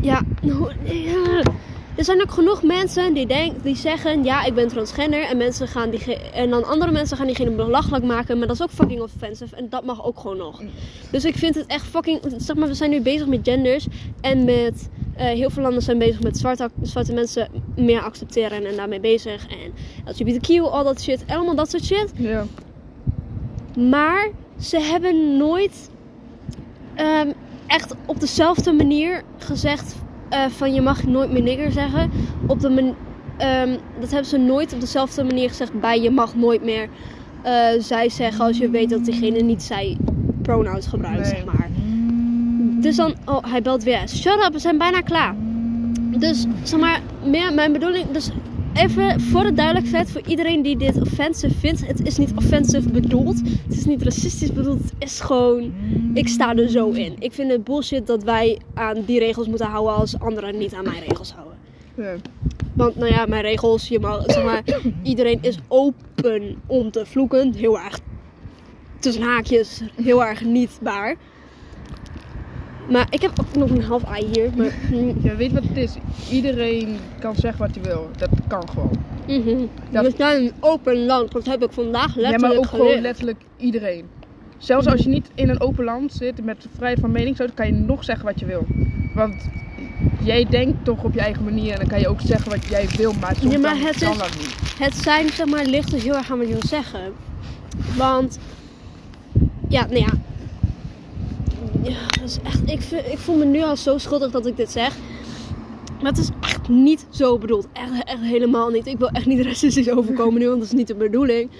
ja, 0.00 0.22
nou, 0.42 0.72
ja, 0.84 1.42
er 1.98 2.04
zijn 2.04 2.22
ook 2.22 2.30
genoeg 2.30 2.62
mensen 2.62 3.14
die, 3.14 3.26
denk, 3.26 3.62
die 3.62 3.76
zeggen 3.76 4.24
ja, 4.24 4.44
ik 4.44 4.54
ben 4.54 4.68
transgender. 4.68 5.22
En, 5.22 5.36
mensen 5.36 5.68
gaan 5.68 5.90
die, 5.90 6.16
en 6.16 6.50
dan 6.50 6.64
andere 6.64 6.92
mensen 6.92 7.16
gaan 7.16 7.26
diegene 7.26 7.50
belachelijk 7.50 8.04
maken. 8.04 8.38
Maar 8.38 8.46
dat 8.46 8.56
is 8.56 8.62
ook 8.62 8.70
fucking 8.70 9.00
offensive. 9.00 9.56
En 9.56 9.68
dat 9.68 9.84
mag 9.84 10.04
ook 10.04 10.18
gewoon 10.18 10.36
nog. 10.36 10.62
Dus 11.10 11.24
ik 11.24 11.36
vind 11.36 11.54
het 11.54 11.66
echt 11.66 11.86
fucking. 11.86 12.20
Zeg 12.36 12.56
maar, 12.56 12.68
we 12.68 12.74
zijn 12.74 12.90
nu 12.90 13.00
bezig 13.00 13.26
met 13.26 13.40
genders. 13.42 13.86
En 14.20 14.44
met. 14.44 14.88
eh, 15.16 15.26
heel 15.26 15.50
veel 15.50 15.62
landen 15.62 15.82
zijn 15.82 15.98
bezig 15.98 16.22
met 16.22 16.38
zwarte, 16.38 16.70
zwarte 16.82 17.12
mensen 17.12 17.48
meer 17.76 18.00
accepteren 18.00 18.66
en 18.66 18.76
daarmee 18.76 19.00
bezig. 19.00 19.46
En 19.46 19.72
LGBTQ, 20.12 20.60
al 20.60 20.84
dat 20.84 21.00
shit. 21.00 21.24
Allemaal 21.26 21.54
dat 21.54 21.70
soort 21.70 21.84
shit. 21.84 22.12
Ja. 22.14 22.44
Maar 23.76 24.30
ze 24.60 24.80
hebben 24.80 25.36
nooit 25.36 25.90
ehm, 26.94 27.32
echt 27.66 27.94
op 28.06 28.20
dezelfde 28.20 28.72
manier 28.72 29.22
gezegd 29.38 29.94
eh, 30.28 30.46
van 30.48 30.74
je 30.74 30.80
mag 30.80 31.04
nooit 31.04 31.32
meer 31.32 31.42
nigger 31.42 31.72
zeggen. 31.72 32.10
Op 32.46 32.60
de 32.60 32.92
ehm, 33.36 33.76
dat 34.00 34.10
hebben 34.10 34.28
ze 34.28 34.38
nooit 34.38 34.72
op 34.72 34.80
dezelfde 34.80 35.24
manier 35.24 35.48
gezegd 35.48 35.80
bij 35.80 36.00
je 36.00 36.10
mag 36.10 36.34
nooit 36.34 36.62
meer 36.64 36.88
eh, 37.42 37.52
zij 37.78 38.08
zeggen 38.08 38.44
als 38.44 38.58
je 38.58 38.70
weet 38.70 38.90
dat 38.90 39.04
diegene 39.04 39.40
niet 39.40 39.62
zij 39.62 39.96
pronouns 40.42 40.86
gebruikt, 40.86 41.20
Nee. 41.20 41.28
zeg 41.28 41.44
maar. 41.44 41.68
Dus 42.80 42.96
dan, 42.96 43.14
oh 43.24 43.44
hij 43.50 43.62
belt 43.62 43.82
weer. 43.82 44.08
Shut 44.08 44.44
up, 44.46 44.52
we 44.52 44.58
zijn 44.58 44.78
bijna 44.78 45.00
klaar. 45.00 45.34
Dus 46.18 46.46
zeg 46.62 46.80
maar, 46.80 47.00
meer 47.24 47.54
mijn 47.54 47.72
bedoeling, 47.72 48.10
dus 48.10 48.30
even 48.78 49.20
voor 49.20 49.42
de 49.42 49.52
duidelijkheid 49.52 50.10
voor 50.10 50.20
iedereen 50.26 50.62
die 50.62 50.76
dit 50.76 51.00
offensive 51.00 51.54
vindt. 51.54 51.86
Het 51.86 52.06
is 52.06 52.18
niet 52.18 52.32
offensive 52.36 52.90
bedoeld. 52.90 53.38
Het 53.38 53.76
is 53.76 53.84
niet 53.84 54.02
racistisch 54.02 54.52
bedoeld. 54.52 54.82
Het 54.82 54.92
is 54.98 55.20
gewoon, 55.20 55.72
ik 56.14 56.28
sta 56.28 56.56
er 56.56 56.68
zo 56.68 56.90
in. 56.90 57.16
Ik 57.18 57.32
vind 57.32 57.50
het 57.50 57.64
bullshit 57.64 58.06
dat 58.06 58.22
wij 58.22 58.58
aan 58.74 59.02
die 59.06 59.18
regels 59.18 59.48
moeten 59.48 59.66
houden 59.66 59.94
als 59.94 60.20
anderen 60.20 60.58
niet 60.58 60.74
aan 60.74 60.84
mijn 60.84 61.02
regels 61.08 61.32
houden. 61.32 61.56
Ja. 61.94 62.14
Want 62.74 62.96
nou 62.96 63.12
ja, 63.12 63.26
mijn 63.26 63.42
regels, 63.42 63.88
je 63.88 64.00
mag, 64.00 64.22
zeg 64.26 64.44
maar, 64.44 64.62
iedereen 65.02 65.38
is 65.40 65.58
open 65.68 66.62
om 66.66 66.90
te 66.90 67.06
vloeken. 67.06 67.52
Heel 67.52 67.78
erg, 67.78 67.98
tussen 68.98 69.22
haakjes, 69.22 69.80
heel 70.02 70.24
erg 70.24 70.44
niet 70.44 70.78
waar. 70.80 71.16
Maar 72.88 73.06
ik 73.10 73.22
heb 73.22 73.30
ook 73.40 73.54
nog 73.56 73.70
een 73.70 73.82
half 73.82 74.02
ei 74.04 74.26
hier. 74.32 74.50
Maar, 74.56 74.72
mm, 74.92 75.14
Je 75.22 75.34
weet 75.36 75.52
wat 75.52 75.62
het 75.62 75.76
is. 75.76 75.94
Iedereen 76.30 76.96
kan 77.20 77.34
zeggen 77.36 77.66
wat 77.66 77.74
hij 77.74 77.84
wil. 77.84 78.10
Dat 78.16 78.28
kan 78.46 78.68
gewoon. 78.68 78.90
mhm. 79.26 79.56
Dat- 79.90 80.04
We 80.04 80.12
zijn 80.16 80.42
een 80.42 80.52
open 80.60 81.04
land, 81.06 81.32
dat 81.32 81.46
heb 81.46 81.62
ik 81.64 81.72
vandaag 81.72 82.14
Ja, 82.14 82.20
letterlijk 82.20 82.40
maar 82.52 82.56
ook 82.56 82.66
geleerd. 82.66 82.86
gewoon 82.88 83.02
letterlijk 83.02 83.40
iedereen. 83.56 84.04
Zelfs 84.58 84.86
als 84.86 85.02
je 85.02 85.08
niet 85.08 85.30
in 85.34 85.48
een 85.48 85.60
open 85.60 85.84
land 85.84 86.12
zit 86.12 86.44
met 86.44 86.66
vrijheid 86.76 87.00
van 87.00 87.10
meningsuiting, 87.12 87.60
kan 87.60 87.66
je 87.78 87.84
nog 87.86 88.04
zeggen 88.04 88.24
wat 88.24 88.40
je 88.40 88.46
wil. 88.46 88.66
Want 89.14 89.48
jij 90.22 90.46
denkt 90.50 90.84
toch 90.84 91.04
op 91.04 91.14
je 91.14 91.20
eigen 91.20 91.44
manier 91.44 91.72
en 91.72 91.78
dan 91.78 91.88
kan 91.88 92.00
je 92.00 92.08
ook 92.08 92.20
zeggen 92.20 92.50
wat 92.50 92.64
jij 92.64 92.86
wil, 92.96 93.12
maar 93.20 93.36
soms 93.40 93.52
Ja, 93.52 93.58
maar 93.58 93.76
het 93.78 93.98
kan 93.98 94.10
is- 94.12 94.18
dat 94.18 94.36
niet. 94.38 94.54
Het 94.78 94.94
zijn, 94.94 95.28
zeg 95.28 95.46
maar, 95.46 95.64
ligt 95.64 95.92
er 95.92 96.00
heel 96.02 96.14
erg 96.14 96.30
aan 96.30 96.38
wat 96.38 96.46
je 96.46 96.52
wil 96.52 96.66
zeggen. 96.68 97.00
Want, 97.96 98.38
ja, 99.68 99.86
nou 99.86 99.98
ja. 99.98 100.12
Ja, 101.82 101.96
dat 102.20 102.28
is 102.28 102.38
echt, 102.42 102.70
ik, 102.70 102.80
vind- 102.80 103.06
ik 103.06 103.18
voel 103.18 103.36
me 103.36 103.44
nu 103.44 103.62
al 103.62 103.76
zo 103.76 103.98
schuldig 103.98 104.30
dat 104.30 104.46
ik 104.46 104.56
dit 104.56 104.70
zeg. 104.70 104.96
Maar 106.02 106.10
het 106.10 106.18
is 106.20 106.30
echt 106.40 106.68
niet 106.68 107.06
zo 107.10 107.38
bedoeld. 107.38 107.66
Echt, 107.72 108.04
echt 108.04 108.20
helemaal 108.20 108.68
niet. 108.68 108.86
Ik 108.86 108.98
wil 108.98 109.08
echt 109.08 109.26
niet 109.26 109.40
racistisch 109.46 109.90
overkomen 109.90 110.40
nu, 110.40 110.46
want 110.48 110.58
dat 110.60 110.68
is 110.68 110.74
niet 110.76 110.86
de 110.86 110.94
bedoeling. 110.94 111.50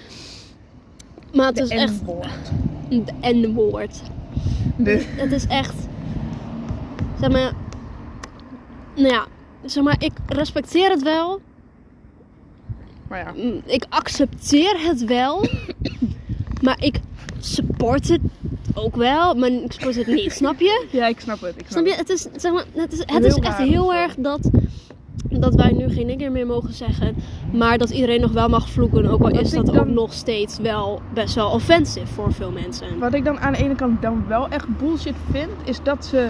Maar 1.34 1.46
het 1.46 1.58
is 1.58 1.68
echt 1.68 1.92
een 2.88 3.06
N-woord. 3.20 4.00
De- 4.76 5.04
Het 5.16 5.32
is 5.32 5.46
echt. 5.46 5.74
Zeg 7.20 7.30
maar. 7.30 7.52
Nou 8.94 9.08
ja, 9.08 9.26
zeg 9.64 9.82
maar, 9.84 9.96
ik 9.98 10.12
respecteer 10.26 10.90
het 10.90 11.02
wel. 11.02 11.40
Maar 13.08 13.18
ja. 13.18 13.32
Mm, 13.36 13.60
Ik 13.66 13.86
accepteer 13.88 14.74
het 14.86 15.04
wel. 15.04 15.46
maar 16.62 16.76
ik 16.84 17.00
support 17.40 18.08
het 18.08 18.20
ook 18.74 18.96
wel. 18.96 19.34
Maar 19.34 19.50
ik 19.50 19.72
support 19.72 19.94
het 19.94 20.06
niet. 20.06 20.32
Snap 20.32 20.60
je? 20.60 20.86
ja, 20.90 21.06
ik 21.06 21.20
snap 21.20 21.40
het. 21.40 21.54
Ik 21.56 21.66
snap 21.68 21.70
Snap 21.70 21.86
je? 21.86 21.94
het. 21.94 22.08
Is, 22.08 22.26
zeg 22.36 22.52
maar, 22.52 22.64
het 22.74 22.92
is, 22.92 22.98
het 22.98 23.08
Heel 23.08 23.24
is 23.24 23.34
echt 23.34 23.56
heel 23.58 23.94
erg 23.94 24.14
dat. 24.18 24.50
Dat 25.30 25.54
wij 25.54 25.72
nu 25.72 25.88
geen 25.88 26.06
nigger 26.06 26.32
meer 26.32 26.46
mogen 26.46 26.74
zeggen. 26.74 27.16
Maar 27.52 27.78
dat 27.78 27.90
iedereen 27.90 28.20
nog 28.20 28.32
wel 28.32 28.48
mag 28.48 28.70
vloeken. 28.70 29.06
Ook 29.06 29.22
al 29.22 29.30
Wat 29.30 29.40
is 29.40 29.50
dat 29.50 29.78
ook 29.78 29.86
nog 29.88 30.12
steeds 30.12 30.58
wel 30.58 31.02
best 31.14 31.34
wel 31.34 31.50
offensive 31.50 32.06
voor 32.06 32.32
veel 32.32 32.50
mensen. 32.50 32.98
Wat 32.98 33.14
ik 33.14 33.24
dan 33.24 33.38
aan 33.40 33.52
de 33.52 33.58
ene 33.58 33.74
kant 33.74 34.02
dan 34.02 34.24
wel 34.28 34.48
echt 34.48 34.78
bullshit 34.78 35.14
vind, 35.30 35.50
is 35.64 35.78
dat 35.82 36.06
ze, 36.06 36.28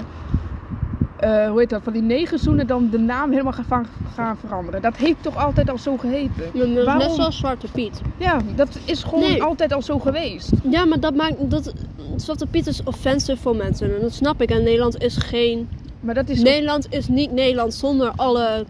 eh, 1.21 1.49
hoe 1.51 1.59
heet 1.59 1.71
dat, 1.71 1.81
van 1.83 1.93
die 1.93 2.03
negerzoenen 2.03 2.67
dan 2.67 2.89
de 2.91 2.99
naam 2.99 3.31
helemaal 3.31 3.53
gaan, 3.53 3.87
gaan 4.15 4.37
veranderen. 4.37 4.83
Dat 4.83 4.97
heeft 4.97 5.23
toch 5.23 5.37
altijd 5.37 5.71
al 5.71 5.79
zo 5.79 5.97
geheten? 5.97 6.45
Ja, 6.55 6.95
Net 6.97 7.11
zoals 7.13 7.37
Zwarte 7.39 7.67
Piet. 7.73 8.01
Ja, 8.17 8.41
dat 8.55 8.79
is 8.85 9.03
gewoon 9.03 9.21
Nee. 9.21 9.43
altijd 9.43 9.73
al 9.73 9.83
zo 9.83 9.99
geweest. 9.99 10.51
Ja, 10.71 10.85
maar 10.85 11.01
dat 11.01 11.15
maakt. 11.15 11.51
Dat, 11.51 11.73
Zwarte 12.17 12.47
Piet 12.47 12.67
is 12.67 12.83
offensive 12.85 13.41
voor 13.43 13.57
mensen. 13.57 13.95
En 13.95 14.01
dat 14.01 14.13
snap 14.13 14.43
ik. 14.43 14.51
En 14.51 14.63
Nederland 14.63 15.03
is 15.03 15.17
geen. 15.17 15.69
Maar 16.01 16.15
dat 16.15 16.29
is 16.29 16.43
Nederland 16.43 16.87
is 16.91 17.09
niet 17.09 17.33
Nederland 17.33 17.75
zonder 17.75 18.13
alle 18.17 18.65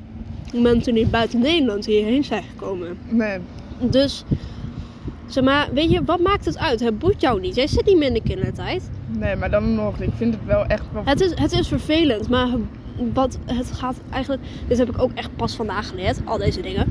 mensen 0.52 0.94
die 0.94 1.06
buiten 1.06 1.40
Nederland 1.40 1.87
hierheen 1.87 2.24
zijn 2.24 2.42
gekomen. 2.42 2.98
Nee. 3.08 3.38
Dus. 3.80 4.24
Zeg 5.28 5.44
maar, 5.44 5.68
weet 5.72 5.90
je, 5.90 6.04
wat 6.04 6.20
maakt 6.20 6.44
het 6.44 6.58
uit? 6.58 6.80
Het 6.80 6.98
boeit 6.98 7.20
jou 7.20 7.40
niet. 7.40 7.54
Jij 7.54 7.66
zit 7.66 7.84
niet 7.84 7.96
meer 7.96 8.08
in 8.08 8.14
de 8.14 8.22
kindertijd. 8.22 8.90
nee, 9.06 9.36
maar 9.36 9.50
dan 9.50 9.74
nog, 9.74 9.98
ik 10.00 10.10
vind 10.16 10.34
het 10.34 10.44
wel 10.44 10.64
echt 10.66 10.84
wel... 10.92 11.02
Het 11.04 11.20
is, 11.20 11.32
het 11.34 11.52
is 11.52 11.68
vervelend, 11.68 12.28
maar 12.28 12.48
wat 13.12 13.38
het 13.44 13.72
gaat 13.72 13.96
eigenlijk. 14.10 14.42
Dit 14.68 14.78
heb 14.78 14.88
ik 14.88 15.02
ook 15.02 15.10
echt 15.14 15.36
pas 15.36 15.56
vandaag 15.56 15.88
geleerd, 15.88 16.20
al 16.24 16.38
deze 16.38 16.60
dingen. 16.60 16.86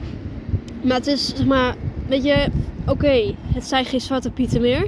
maar 0.86 0.96
het 0.96 1.06
is, 1.06 1.28
zeg 1.36 1.46
maar, 1.46 1.74
weet 2.08 2.24
je, 2.24 2.48
Oké, 2.86 3.34
het 3.54 3.64
zijn 3.64 3.84
geen 3.84 4.00
zwarte 4.00 4.30
pieten 4.30 4.60
meer. 4.60 4.86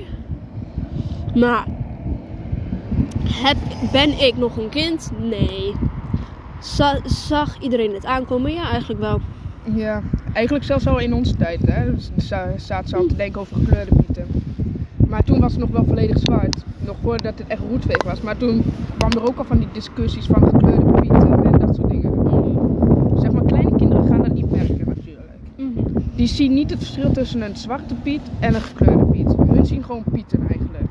Maar 1.34 1.66
heb, 3.24 3.56
ben 3.92 4.20
ik 4.20 4.36
nog 4.36 4.56
een 4.56 4.68
kind? 4.68 5.10
Nee. 5.18 5.72
Za- 6.60 7.00
zag 7.04 7.60
iedereen 7.60 7.94
het 7.94 8.04
aankomen? 8.04 8.52
Ja, 8.52 8.70
eigenlijk 8.70 9.00
wel. 9.00 9.20
Ja, 9.64 10.02
eigenlijk 10.32 10.64
zelfs 10.64 10.86
al 10.86 10.98
in 10.98 11.14
onze 11.14 11.36
tijd, 11.36 11.60
hè. 11.66 11.92
Za- 12.16 12.52
zaten 12.56 12.88
ze 12.88 12.96
al 12.96 13.06
te 13.06 13.16
denken 13.16 13.40
over 13.40 13.56
gekleurde 13.56 13.94
pieten. 14.06 14.24
Maar 15.08 15.22
toen 15.24 15.40
was 15.40 15.52
het 15.52 15.60
nog 15.60 15.70
wel 15.70 15.84
volledig 15.84 16.18
zwart. 16.18 16.64
Nog 16.86 16.96
voordat 17.02 17.38
het 17.38 17.46
echt 17.46 17.62
roetveeg 17.70 18.02
was. 18.04 18.20
Maar 18.20 18.36
toen 18.36 18.62
kwam 18.98 19.10
er 19.10 19.28
ook 19.28 19.38
al 19.38 19.44
van 19.44 19.58
die 19.58 19.68
discussies 19.72 20.26
van 20.26 20.48
gekleurde 20.48 20.92
pieten 21.00 21.44
en 21.44 21.58
dat 21.58 21.74
soort 21.76 21.88
dingen. 21.90 22.12
Zeg 23.20 23.32
maar, 23.32 23.44
kleine 23.44 23.76
kinderen 23.76 24.06
gaan 24.06 24.22
dat 24.22 24.32
niet 24.34 24.50
merken 24.50 24.78
natuurlijk. 24.86 25.28
Die 26.16 26.26
zien 26.26 26.54
niet 26.54 26.70
het 26.70 26.78
verschil 26.78 27.12
tussen 27.12 27.42
een 27.42 27.56
zwarte 27.56 27.94
piet 27.94 28.20
en 28.38 28.54
een 28.54 28.60
gekleurde 28.60 29.04
piet. 29.04 29.34
Hun 29.52 29.66
zien 29.66 29.84
gewoon 29.84 30.04
pieten 30.12 30.38
eigenlijk. 30.48 30.90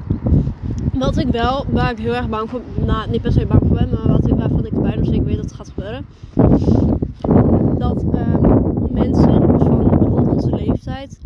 Wat 0.94 1.18
ik 1.18 1.28
wel, 1.28 1.66
waar 1.70 1.92
ik 1.92 1.98
heel 1.98 2.16
erg 2.16 2.30
bang 2.30 2.50
voor, 2.50 2.62
nou 2.86 3.10
niet 3.10 3.22
per 3.22 3.32
se 3.32 3.46
bang 3.46 3.62
voor 3.68 3.78
ben, 3.78 3.90
maar 3.90 4.08
wat 4.08 4.28
ik, 4.28 4.34
waarvan 4.36 4.66
ik 4.66 4.82
bijna 4.82 5.04
zeker 5.04 5.24
weet 5.24 5.36
dat 5.36 5.46
het 5.46 5.54
gaat 5.54 5.70
gebeuren. 5.76 6.06
Dat 7.78 8.04
ehm, 8.14 8.60
mensen 8.94 9.60
van 9.60 9.82
rond 10.00 10.28
onze 10.28 10.56
leeftijd, 10.56 11.20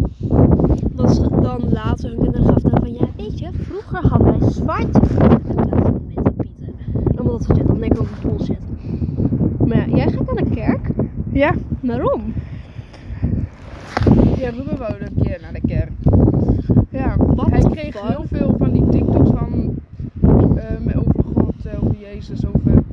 dat 0.95 1.15
ze 1.15 1.29
dan 1.41 1.61
later 1.71 2.09
hun 2.09 2.19
kinderen 2.19 2.45
gaan 2.45 2.53
vertellen 2.59 2.79
van, 2.79 2.93
ja 2.93 3.07
weet 3.17 3.39
je, 3.39 3.47
vroeger 3.51 4.07
hadden 4.09 4.39
wij 4.39 4.49
pieten 4.49 5.01
in 5.01 5.37
plaats 5.55 5.69
van 5.69 6.01
witte 6.07 6.31
pieten. 6.37 6.75
Allemaal 7.15 7.31
dat 7.37 7.43
soort 7.43 7.57
shit, 7.57 7.67
dan 7.67 7.79
denk 7.79 7.93
ik 7.93 7.99
ook 7.99 8.07
bullshit. 8.21 8.59
Maar 9.67 9.89
ja, 9.89 9.95
jij 9.95 10.11
gaat 10.11 10.25
naar 10.33 10.43
de 10.43 10.49
kerk? 10.49 10.89
Ja, 11.31 11.53
Waarom? 11.79 12.33
ja 14.37 14.49
Ruben 14.49 14.77
wou 14.77 14.93
een 14.99 15.23
keer 15.23 15.37
naar 15.41 15.53
de 15.53 15.67
kerk. 15.67 15.91
Ja, 16.89 17.15
What 17.17 17.49
hij 17.49 17.59
kreeg 17.61 17.95
fuck? 17.95 18.07
heel 18.07 18.23
veel 18.31 18.55
van 18.57 18.71
die 18.71 18.89
TikToks 18.89 19.29
van 19.29 19.75
ehm, 20.55 20.97
over 20.97 21.23
God, 21.35 21.65
eh, 21.65 21.83
over 21.83 21.95
Jezus, 21.99 22.45
over. 22.45 22.83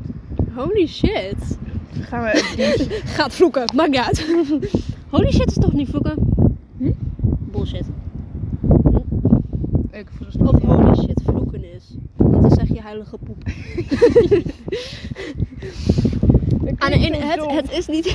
Holy 0.54 0.86
shit. 0.86 1.58
Gaan 2.00 2.22
we 2.22 2.52
die 2.56 3.00
Gaat 3.16 3.34
vloeken, 3.34 3.64
maakt 3.74 3.90
niet 3.90 4.00
uit. 4.00 4.26
Holy 5.08 5.32
shit 5.32 5.46
is 5.46 5.54
toch 5.54 5.72
niet 5.72 5.88
vloeken? 5.88 6.14
Hm? 6.78 6.90
Bullshit. 7.20 7.84
Ik 9.90 10.06
Of 10.38 10.62
holy 10.62 10.94
shit 10.94 11.22
vloeken 11.24 11.74
is. 11.74 11.94
Want 12.16 12.42
dan 12.42 12.50
zeg 12.50 12.68
je 12.68 12.82
heilige 12.82 13.18
poep. 13.18 13.42
Ik 16.64 16.82
Aan 16.82 16.90
de 16.90 16.98
vind 16.98 17.14
ene, 17.14 17.34
zo 17.36 17.48
het, 17.48 17.60
het, 17.60 17.78
is 17.78 17.86
niet, 17.86 18.14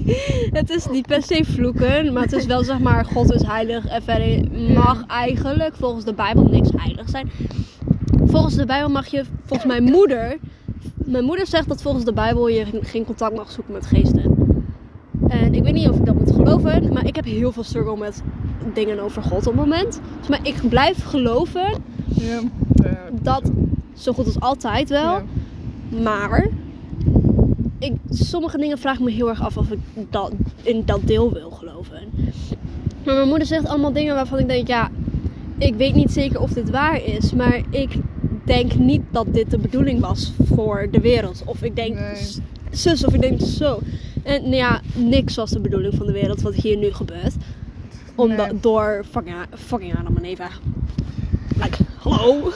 het 0.58 0.70
is 0.70 0.86
niet 0.88 1.06
per 1.06 1.22
se 1.22 1.44
vloeken, 1.44 2.12
maar 2.12 2.22
het 2.22 2.32
is 2.32 2.46
wel 2.46 2.64
zeg 2.64 2.78
maar, 2.78 3.04
God 3.04 3.34
is 3.34 3.42
heilig 3.42 3.86
en 3.86 4.02
verder 4.02 4.50
mag 4.74 5.06
eigenlijk 5.06 5.76
volgens 5.76 6.04
de 6.04 6.14
Bijbel 6.14 6.44
niks 6.44 6.68
heilig 6.76 7.08
zijn. 7.08 7.30
Volgens 8.24 8.54
de 8.54 8.66
Bijbel 8.66 8.90
mag 8.90 9.06
je, 9.06 9.24
volgens 9.44 9.68
mijn 9.68 9.82
moeder, 9.82 10.38
mijn 11.06 11.24
moeder 11.24 11.46
zegt 11.46 11.68
dat 11.68 11.82
volgens 11.82 12.04
de 12.04 12.12
Bijbel 12.12 12.48
je 12.48 12.64
geen 12.80 13.04
contact 13.04 13.36
mag 13.36 13.50
zoeken 13.50 13.72
met 13.72 13.86
geesten. 13.86 14.34
En 15.28 15.54
ik 15.54 15.62
weet 15.62 15.72
niet 15.72 15.88
of 15.88 15.96
ik 15.96 16.06
dat 16.06 16.14
moet 16.14 16.32
geloven, 16.32 16.92
maar 16.92 17.06
ik 17.06 17.16
heb 17.16 17.24
heel 17.24 17.52
veel 17.52 17.62
struggle 17.62 17.96
met 17.96 18.22
dingen 18.74 19.00
over 19.00 19.22
God 19.22 19.38
op 19.38 19.44
het 19.44 19.54
moment. 19.54 20.00
Dus, 20.18 20.28
maar 20.28 20.40
ik 20.42 20.68
blijf 20.68 21.04
geloven 21.04 21.82
Ja, 22.06 22.40
dat 23.22 23.50
zo 23.94 24.12
goed 24.12 24.26
als 24.26 24.40
altijd 24.40 24.88
wel. 24.88 25.02
ja. 25.12 25.22
Maar 26.02 26.48
ik, 27.78 27.92
sommige 28.10 28.58
dingen 28.58 28.78
vraag 28.78 28.94
ik 28.98 29.04
me 29.04 29.10
heel 29.10 29.28
erg 29.28 29.42
af 29.42 29.56
of 29.56 29.70
ik 29.70 29.78
dat, 30.10 30.32
in 30.62 30.82
dat 30.84 31.00
deel 31.04 31.32
wil 31.32 31.50
geloven. 31.50 31.98
Maar 33.04 33.14
mijn 33.14 33.28
moeder 33.28 33.46
zegt 33.46 33.66
allemaal 33.66 33.92
dingen 33.92 34.14
waarvan 34.14 34.38
ik 34.38 34.48
denk, 34.48 34.68
ja, 34.68 34.90
ik 35.58 35.74
weet 35.74 35.94
niet 35.94 36.12
zeker 36.12 36.40
of 36.40 36.50
dit 36.50 36.70
waar 36.70 37.04
is. 37.04 37.32
Maar 37.32 37.60
ik 37.70 37.96
denk 38.44 38.74
niet 38.74 39.02
dat 39.10 39.26
dit 39.34 39.50
de 39.50 39.58
bedoeling 39.58 40.00
was 40.00 40.32
voor 40.54 40.88
de 40.90 41.00
wereld. 41.00 41.42
Of 41.44 41.62
ik 41.62 41.76
denk 41.76 41.94
Nee. 41.98 42.14
zus 42.70 43.04
of 43.04 43.14
ik 43.14 43.20
denk 43.20 43.40
zo. 43.40 43.78
En 44.22 44.42
nou 44.42 44.54
ja, 44.54 44.80
niks 44.94 45.34
was 45.36 45.50
de 45.50 45.60
bedoeling 45.60 45.94
van 45.94 46.06
de 46.06 46.12
wereld 46.12 46.40
wat 46.42 46.54
hier 46.54 46.76
nu 46.76 46.92
gebeurt. 46.92 47.34
Omdat 48.14 48.50
Nee. 48.50 48.60
door 48.60 49.04
fucking, 49.10 49.36
fucking 49.54 49.98
Adam 49.98 50.16
en 50.16 50.24
Eva. 50.24 50.48
Like, 51.62 51.76
hallo? 51.96 52.50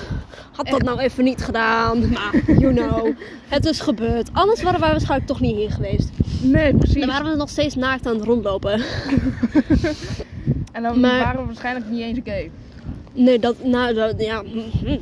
Had 0.53 0.67
dat 0.69 0.83
nou 0.83 0.99
even 0.99 1.25
niet 1.25 1.43
gedaan. 1.45 2.01
Maar, 2.11 2.43
you 2.59 2.75
know. 2.75 3.07
Het 3.49 3.67
is 3.67 3.81
gebeurd. 3.81 4.29
Anders 4.33 4.63
waren 4.63 4.81
wij 4.81 4.91
waarschijnlijk 4.91 5.29
toch 5.29 5.41
niet 5.41 5.57
hier 5.57 5.71
geweest. 5.71 6.11
Nee, 6.43 6.75
precies. 6.75 6.99
Dan 7.01 7.09
waren 7.09 7.31
we 7.31 7.37
nog 7.37 7.49
steeds 7.49 7.75
naakt 7.75 8.07
aan 8.07 8.15
het 8.15 8.25
rondlopen. 8.25 8.81
En 10.73 10.83
dan 10.83 11.01
Maar- 11.01 11.19
waren 11.25 11.41
we 11.41 11.47
waarschijnlijk 11.47 11.91
niet 11.91 12.01
eens 12.01 12.19
gay. 12.25 12.51
Nee, 13.13 13.39
dat, 13.39 13.65
nou, 13.65 13.95
dat, 13.95 14.15
ja. 14.19 14.43
mhm. 14.43 14.97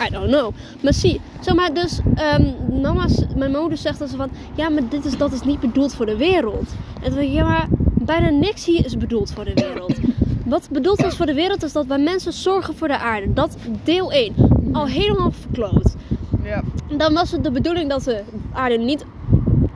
I 0.00 0.10
don't 0.10 0.30
know. 0.30 0.54
Maar 0.80 0.94
zie, 0.94 1.20
zeg 1.40 1.54
maar, 1.54 1.74
dus, 1.74 2.00
ehm, 2.14 2.52
mama's, 2.80 3.24
mijn 3.36 3.50
moeder 3.50 3.78
zegt 3.78 3.98
dat 3.98 4.10
ze 4.10 4.16
van, 4.16 4.30
ja, 4.54 4.68
maar 4.68 4.88
dit 4.88 5.04
is, 5.04 5.16
dat 5.16 5.32
is 5.32 5.42
niet 5.42 5.60
bedoeld 5.60 5.94
voor 5.94 6.06
de 6.06 6.16
wereld. 6.16 6.74
En 7.02 7.10
toen 7.10 7.14
denk 7.14 7.28
ik, 7.28 7.34
ja, 7.34 7.44
maar 7.44 7.68
bijna 8.04 8.28
niks 8.28 8.64
hier 8.64 8.84
is 8.84 8.96
bedoeld 8.96 9.32
voor 9.32 9.44
de 9.44 9.54
wereld. 9.54 9.94
Wat 10.44 10.68
bedoeld 10.70 11.04
is 11.04 11.16
voor 11.16 11.26
de 11.26 11.34
wereld 11.34 11.62
is 11.62 11.72
dat 11.72 11.86
wij 11.86 11.98
mensen 11.98 12.32
zorgen 12.32 12.74
voor 12.74 12.88
de 12.88 12.98
aarde. 12.98 13.32
Dat 13.32 13.56
deel 13.84 14.12
1. 14.12 14.34
Al 14.72 14.86
helemaal 14.86 15.30
verkloot. 15.30 15.94
Ja. 16.42 16.62
Dan 16.96 17.14
was 17.14 17.30
het 17.30 17.44
de 17.44 17.50
bedoeling 17.50 17.90
dat 17.90 18.04
de 18.04 18.22
aarde 18.52 18.76
niet 18.76 19.04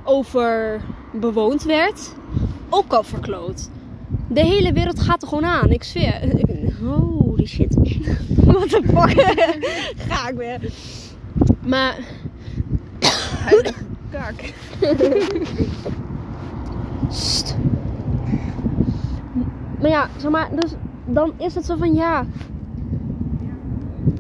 overbewoond 0.05 1.63
werd. 1.63 2.13
Ook 2.69 2.93
al 2.93 3.03
verkloot. 3.03 3.69
De 4.29 4.45
hele 4.45 4.73
wereld 4.73 5.01
gaat 5.01 5.23
er 5.23 5.29
gewoon 5.29 5.45
aan. 5.45 5.71
Ik 5.71 5.85
zweer. 5.85 6.21
Holy 6.81 7.47
shit. 7.47 7.77
What 8.53 8.71
the 8.71 8.83
fuck. 8.83 9.11
Ga 10.09 10.29
ik 10.29 10.37
weer. 10.37 10.73
Maar 11.67 11.99
kaak. 14.11 14.53
Sst. 17.11 17.57
Maar 19.81 19.91
ja, 19.91 20.09
zeg 20.17 20.31
maar, 20.31 20.49
dus 20.55 20.71
dan 21.05 21.33
is 21.37 21.55
het 21.55 21.65
zo 21.65 21.77
van 21.77 21.95
ja. 21.95 22.27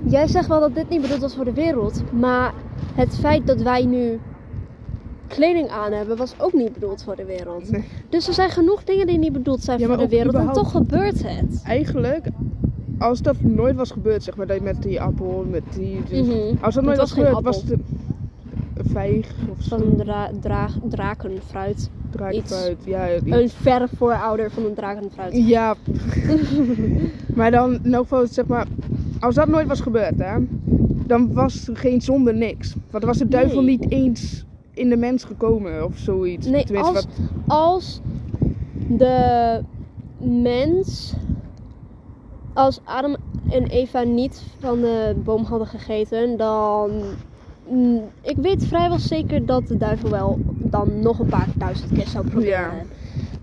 Jij 0.05 0.27
zegt 0.27 0.49
wel 0.49 0.61
dat 0.61 0.75
dit 0.75 0.89
niet 0.89 1.01
bedoeld 1.01 1.21
was 1.21 1.35
voor 1.35 1.45
de 1.45 1.53
wereld, 1.53 2.03
maar 2.13 2.53
het 2.95 3.19
feit 3.19 3.47
dat 3.47 3.63
wij 3.63 3.85
nu 3.85 4.21
kleding 5.27 5.69
aan 5.69 5.93
hebben 5.93 6.17
was 6.17 6.35
ook 6.39 6.53
niet 6.53 6.73
bedoeld 6.73 7.03
voor 7.03 7.17
de 7.17 7.25
wereld. 7.25 7.71
Nee. 7.71 7.85
Dus 8.09 8.29
er 8.29 8.35
zijn 8.35 8.51
genoeg 8.51 8.85
dingen 8.85 9.07
die 9.07 9.19
niet 9.19 9.33
bedoeld 9.33 9.63
zijn 9.63 9.79
Ja, 9.79 9.87
voor 9.87 9.97
de 9.97 10.09
wereld 10.09 10.35
en 10.35 10.53
toch 10.53 10.71
gebeurt 10.71 11.23
het. 11.23 11.63
Eigenlijk, 11.65 12.27
als 12.99 13.23
dat 13.23 13.41
nooit 13.41 13.77
was 13.77 13.91
gebeurd, 13.91 14.23
zeg 14.23 14.37
maar, 14.37 14.47
dat 14.47 14.57
je 14.57 14.63
met 14.63 14.83
die 14.83 15.01
appel, 15.01 15.47
met 15.51 15.63
die... 15.75 16.01
Mhm. 16.23 16.55
Als 16.61 16.75
dat 16.75 16.85
nooit 16.85 16.97
was, 16.99 17.13
gebeurd, 17.13 17.41
was 17.41 17.57
het 17.63 17.71
een 17.71 17.85
een 18.75 18.91
vijg 18.91 19.35
of 19.51 19.63
zo. 19.63 19.77
Van 19.77 19.97
dra 19.97 20.31
dra 20.41 20.69
drakenfruit. 20.89 21.91
Draakfruit, 22.11 22.77
ja. 22.85 23.07
die- 23.25 23.33
Een 23.43 23.49
verre 23.49 23.89
voorouder 23.97 24.51
van 24.51 24.65
een 24.65 24.75
drakenfruit. 24.75 25.37
Ja. 25.37 25.75
maar 27.37 27.51
dan, 27.51 27.85
elk 27.85 28.03
geval, 28.03 28.27
zeg 28.27 28.47
maar, 28.47 28.67
als 29.21 29.35
dat 29.35 29.49
nooit 29.49 29.67
was 29.67 29.81
gebeurd, 29.81 30.19
hè, 30.19 30.39
dan 31.07 31.33
was 31.33 31.69
er 31.69 31.77
geen 31.77 32.01
zonde 32.01 32.33
niks. 32.33 32.73
Want 32.73 32.93
dan 32.93 33.05
was 33.05 33.19
de 33.19 33.29
duivel 33.29 33.63
Nee. 33.63 33.79
niet 33.79 33.91
eens 33.91 34.45
in 34.75 34.89
de 34.89 34.97
mens 34.97 35.25
gekomen 35.25 35.85
of 35.85 35.97
zoiets. 35.99 36.47
Nee, 36.47 36.65
Tenminste, 36.65 36.93
als, 36.95 37.05
wat, 37.07 37.29
als 37.47 38.01
de 38.89 39.61
mens, 40.21 41.15
als 42.59 42.81
Adam 42.85 43.17
en 43.51 43.67
Eva 43.67 44.03
niet 44.03 44.43
van 44.59 44.81
de 44.81 45.15
boom 45.25 45.45
hadden 45.45 45.67
gegeten, 45.69 46.37
dan. 46.37 46.91
mm, 47.69 48.03
Ik 48.23 48.37
weet 48.37 48.67
vrijwel 48.67 48.99
zeker 48.99 49.47
dat 49.47 49.67
de 49.69 49.77
duivel 49.77 50.11
wel 50.11 50.39
dan 50.47 51.01
nog 51.01 51.19
een 51.19 51.27
paar 51.27 51.49
duizend 51.55 51.93
keer 51.93 52.07
zou 52.07 52.27
proberen. 52.27 52.51
Ja. 52.53 52.83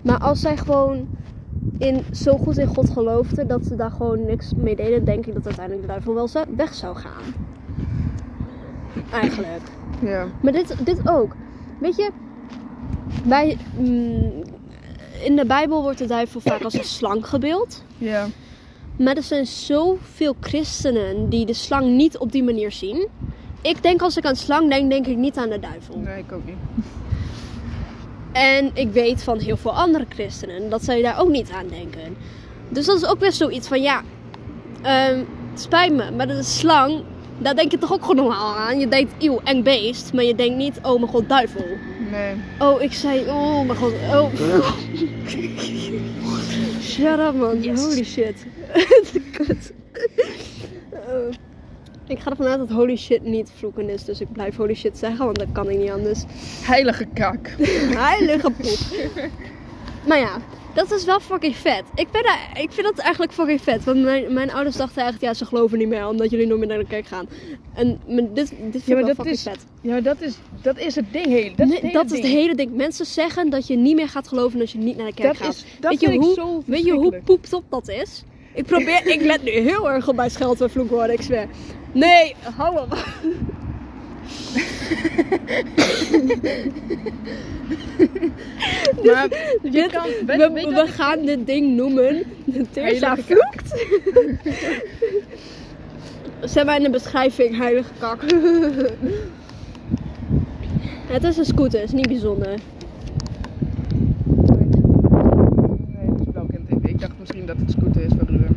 Maar 0.02 0.18
als 0.18 0.40
zij 0.40 0.56
gewoon 0.56 1.08
in, 1.78 2.04
zo 2.12 2.36
goed 2.36 2.58
in 2.58 2.66
God 2.66 2.90
geloofden 2.90 3.46
dat 3.48 3.64
ze 3.64 3.76
daar 3.76 3.90
gewoon 3.90 4.24
niks 4.24 4.52
mee 4.56 4.76
deden, 4.76 5.04
denk 5.04 5.26
ik 5.26 5.34
dat 5.34 5.44
uiteindelijk 5.46 5.86
de 5.86 5.92
duivel 5.92 6.14
wel 6.14 6.28
weg 6.56 6.74
zou 6.74 6.96
gaan. 6.96 7.22
Eigenlijk. 9.12 9.62
ja. 10.02 10.26
Maar 10.42 10.52
dit, 10.52 10.76
dit 10.84 11.08
ook. 11.08 11.34
Weet 11.80 11.96
je, 11.96 12.10
bij, 13.24 13.56
mm, 13.78 14.32
in 15.24 15.36
de 15.36 15.44
Bijbel 15.46 15.82
wordt 15.82 15.98
de 15.98 16.06
duivel 16.06 16.40
vaak 16.40 16.62
als 16.62 16.74
een 16.74 16.84
slang 16.84 17.28
gebeeld. 17.28 17.84
Ja. 17.98 18.26
Maar 18.98 19.16
er 19.16 19.22
zijn 19.22 19.46
zoveel 19.46 20.36
christenen 20.40 21.28
die 21.28 21.46
de 21.46 21.54
slang 21.54 21.86
niet 21.96 22.18
op 22.18 22.32
die 22.32 22.44
manier 22.44 22.72
zien. 22.72 23.08
Ik 23.62 23.82
denk 23.82 24.02
als 24.02 24.16
ik 24.16 24.24
aan 24.24 24.36
slang 24.36 24.70
denk, 24.70 24.90
denk 24.90 25.06
ik 25.06 25.16
niet 25.16 25.36
aan 25.36 25.48
de 25.48 25.58
duivel. 25.58 25.98
Nee, 25.98 26.18
ik 26.18 26.32
ook 26.32 26.44
niet. 26.44 26.84
En 28.32 28.70
ik 28.74 28.92
weet 28.92 29.22
van 29.22 29.38
heel 29.38 29.56
veel 29.56 29.74
andere 29.74 30.06
christenen 30.08 30.70
dat 30.70 30.84
zij 30.84 31.02
daar 31.02 31.20
ook 31.20 31.28
niet 31.28 31.50
aan 31.50 31.68
denken. 31.68 32.16
Dus 32.68 32.86
dat 32.86 32.96
is 32.96 33.06
ook 33.06 33.20
weer 33.20 33.32
zoiets 33.32 33.68
van 33.68 33.82
ja, 33.82 34.02
ehm, 34.82 35.18
het 35.50 35.60
spijt 35.60 35.92
me, 35.92 36.10
maar 36.10 36.26
de 36.26 36.42
slang, 36.42 37.02
daar 37.38 37.54
denk 37.54 37.70
je 37.70 37.78
toch 37.78 37.92
ook 37.92 38.00
gewoon 38.00 38.16
normaal 38.16 38.56
aan. 38.56 38.78
Je 38.78 38.88
denkt, 38.88 39.12
eeuw, 39.18 39.40
eng 39.44 39.62
beest, 39.62 40.12
maar 40.12 40.24
je 40.24 40.34
denkt 40.34 40.56
niet, 40.56 40.78
oh 40.82 40.98
mijn 40.98 41.12
god, 41.12 41.28
duivel. 41.28 41.64
Nee. 42.10 42.34
Oh, 42.58 42.82
ik 42.82 42.92
zei, 42.92 43.20
oh 43.28 43.66
mijn 43.66 43.78
god, 43.78 43.92
oh. 43.92 44.32
Shut 46.80 47.18
up 47.18 47.34
man, 47.34 47.62
Yes. 47.62 47.80
holy 47.84 48.04
shit. 48.04 48.46
Kut. 49.36 49.72
Eh, 50.90 51.34
ik 52.06 52.18
ga 52.18 52.30
ervan 52.30 52.46
uit 52.46 52.58
dat 52.58 52.70
holy 52.70 52.96
shit 52.96 53.22
niet 53.22 53.50
vloeken 53.56 53.88
is, 53.88 54.04
dus 54.04 54.20
ik 54.20 54.32
blijf 54.32 54.56
holy 54.56 54.74
shit 54.74 54.98
zeggen, 54.98 55.24
want 55.24 55.38
dat 55.38 55.48
kan 55.52 55.70
ik 55.70 55.78
niet 55.78 55.90
anders. 55.90 56.24
Heilige 56.62 57.06
kak. 57.14 57.48
Heilige 58.08 58.50
poep. 58.50 58.78
Maar 60.06 60.18
ja, 60.18 60.38
dat 60.74 60.90
is 60.92 61.04
wel 61.04 61.20
fucking 61.20 61.56
vet. 61.56 61.82
Ik, 61.94 62.10
ben 62.10 62.22
daar, 62.22 62.50
ik 62.60 62.72
vind 62.72 62.86
dat 62.86 62.98
eigenlijk 62.98 63.32
fucking 63.32 63.60
vet. 63.60 63.84
Want 63.84 64.02
mijn, 64.02 64.32
mijn 64.32 64.52
ouders 64.52 64.76
dachten 64.76 65.04
echt, 65.06 65.20
ja, 65.20 65.34
ze 65.34 65.44
geloven 65.44 65.78
niet 65.78 65.88
meer 65.88 66.08
omdat 66.08 66.30
jullie 66.30 66.46
nooit 66.46 66.58
meer 66.58 66.68
naar 66.68 66.78
de 66.78 66.86
kerk 66.86 67.06
gaan. 67.06 67.28
En 67.74 68.00
dit, 68.06 68.34
dit 68.34 68.48
vind 68.48 68.74
ik 68.74 68.82
Ja, 68.86 68.94
wel 68.94 69.06
dat 69.06 69.14
fucking 69.14 69.36
is, 69.36 69.42
vet. 69.42 69.66
ja, 69.80 69.90
maar 69.90 70.02
dat 70.02 70.20
is, 70.20 70.34
dat 70.62 70.78
is 70.78 70.94
het 70.94 71.12
ding. 71.12 71.26
Heel, 71.26 71.50
dat 71.56 71.66
is 71.66 71.72
Nee, 71.72 71.80
het 71.80 71.80
hele 71.80 71.92
dat 71.92 72.04
is 72.04 72.12
het 72.12 72.22
ding. 72.22 72.34
hele 72.34 72.54
ding. 72.54 72.74
Mensen 72.74 73.06
zeggen 73.06 73.50
dat 73.50 73.66
je 73.66 73.76
niet 73.76 73.94
meer 73.96 74.08
gaat 74.08 74.28
geloven 74.28 74.60
als 74.60 74.72
je 74.72 74.78
niet 74.78 74.96
naar 74.96 75.06
de 75.06 75.14
kerk 75.14 75.28
Dat 75.38 75.42
gaat. 75.46 75.54
is, 75.54 75.64
dat 75.80 75.90
weet, 75.90 76.00
je 76.00 76.16
hoe, 76.18 76.34
zo 76.34 76.62
weet 76.66 76.84
je 76.84 76.92
hoe 76.92 77.20
poept 77.24 77.52
op 77.52 77.64
dat 77.70 77.88
is? 77.88 78.22
Ik 78.54 78.64
probeer, 78.64 79.06
ik 79.06 79.20
let 79.20 79.42
nu 79.42 79.50
heel 79.50 79.90
erg 79.90 80.08
op 80.08 80.16
mijn 80.16 80.30
scheld 80.30 80.60
en 80.60 80.70
vloekwoorden, 80.70 81.12
ik 81.12 81.22
zweer. 81.22 81.48
Nee, 81.92 82.34
hou 82.56 82.78
op. 82.80 82.96
Maar 89.04 89.28
Dit- 89.62 89.90
kan, 89.92 90.02
we 90.26 90.50
we 90.52 90.60
ik- 90.84 90.88
gaan 90.90 91.22
dit 91.24 91.46
ding 91.46 91.76
noemen. 91.76 92.22
Teresa 92.70 93.14
Heilige 93.14 93.22
vloekt. 93.22 93.84
Zet 96.52 96.64
maar 96.66 96.76
in 96.76 96.82
de 96.82 96.90
beschrijving, 96.90 97.56
heilige 97.56 97.90
kak. 97.98 98.22
Het 101.06 101.24
is 101.24 101.36
een 101.36 101.44
scooter, 101.44 101.80
het 101.80 101.88
is 101.88 101.94
niet 101.94 102.08
bijzonder. 102.08 102.48
Nee, 102.48 102.56
dat 106.08 106.20
is 106.20 106.26
blauw 106.32 106.46
ik. 106.50 106.60
Ik 106.90 107.00
dacht 107.00 107.12
misschien 107.18 107.46
dat 107.46 107.56
het 107.58 107.70
scooter 107.70 108.02
is 108.02 108.10
van 108.18 108.26
Ruben. 108.26 108.56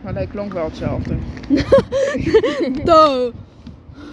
Maar 0.00 0.14
hij 0.14 0.26
klonk 0.26 0.52
wel 0.52 0.64
hetzelfde. 0.64 1.14
Do. 2.84 3.32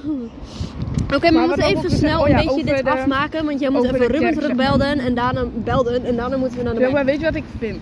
Oké, 1.16 1.32
maar, 1.32 1.48
Maar 1.48 1.58
we 1.58 1.64
moeten 1.64 1.66
even 1.66 1.98
snel? 1.98 2.22
Oh 2.22 2.30
een 2.30 2.36
beetje 2.36 2.64
dit 2.64 2.84
de- 2.84 2.90
afmaken, 2.90 3.46
want 3.46 3.60
jij 3.60 3.70
moet 3.70 3.84
even 3.84 3.98
Ruben 4.00 4.22
maar. 4.24 4.34
terugbelden 4.34 5.00
en 5.00 5.16
daarna 5.16 5.46
belden 5.64 6.06
en 6.06 6.16
daarna 6.16 6.38
moeten 6.38 6.58
we 6.58 6.64
naar 6.64 6.74
de 6.74 6.80
Ja, 6.80 6.90
maar 6.90 7.06
weet 7.06 7.20
je 7.20 7.26
wat 7.26 7.36
ik 7.36 7.44
vind? 7.60 7.80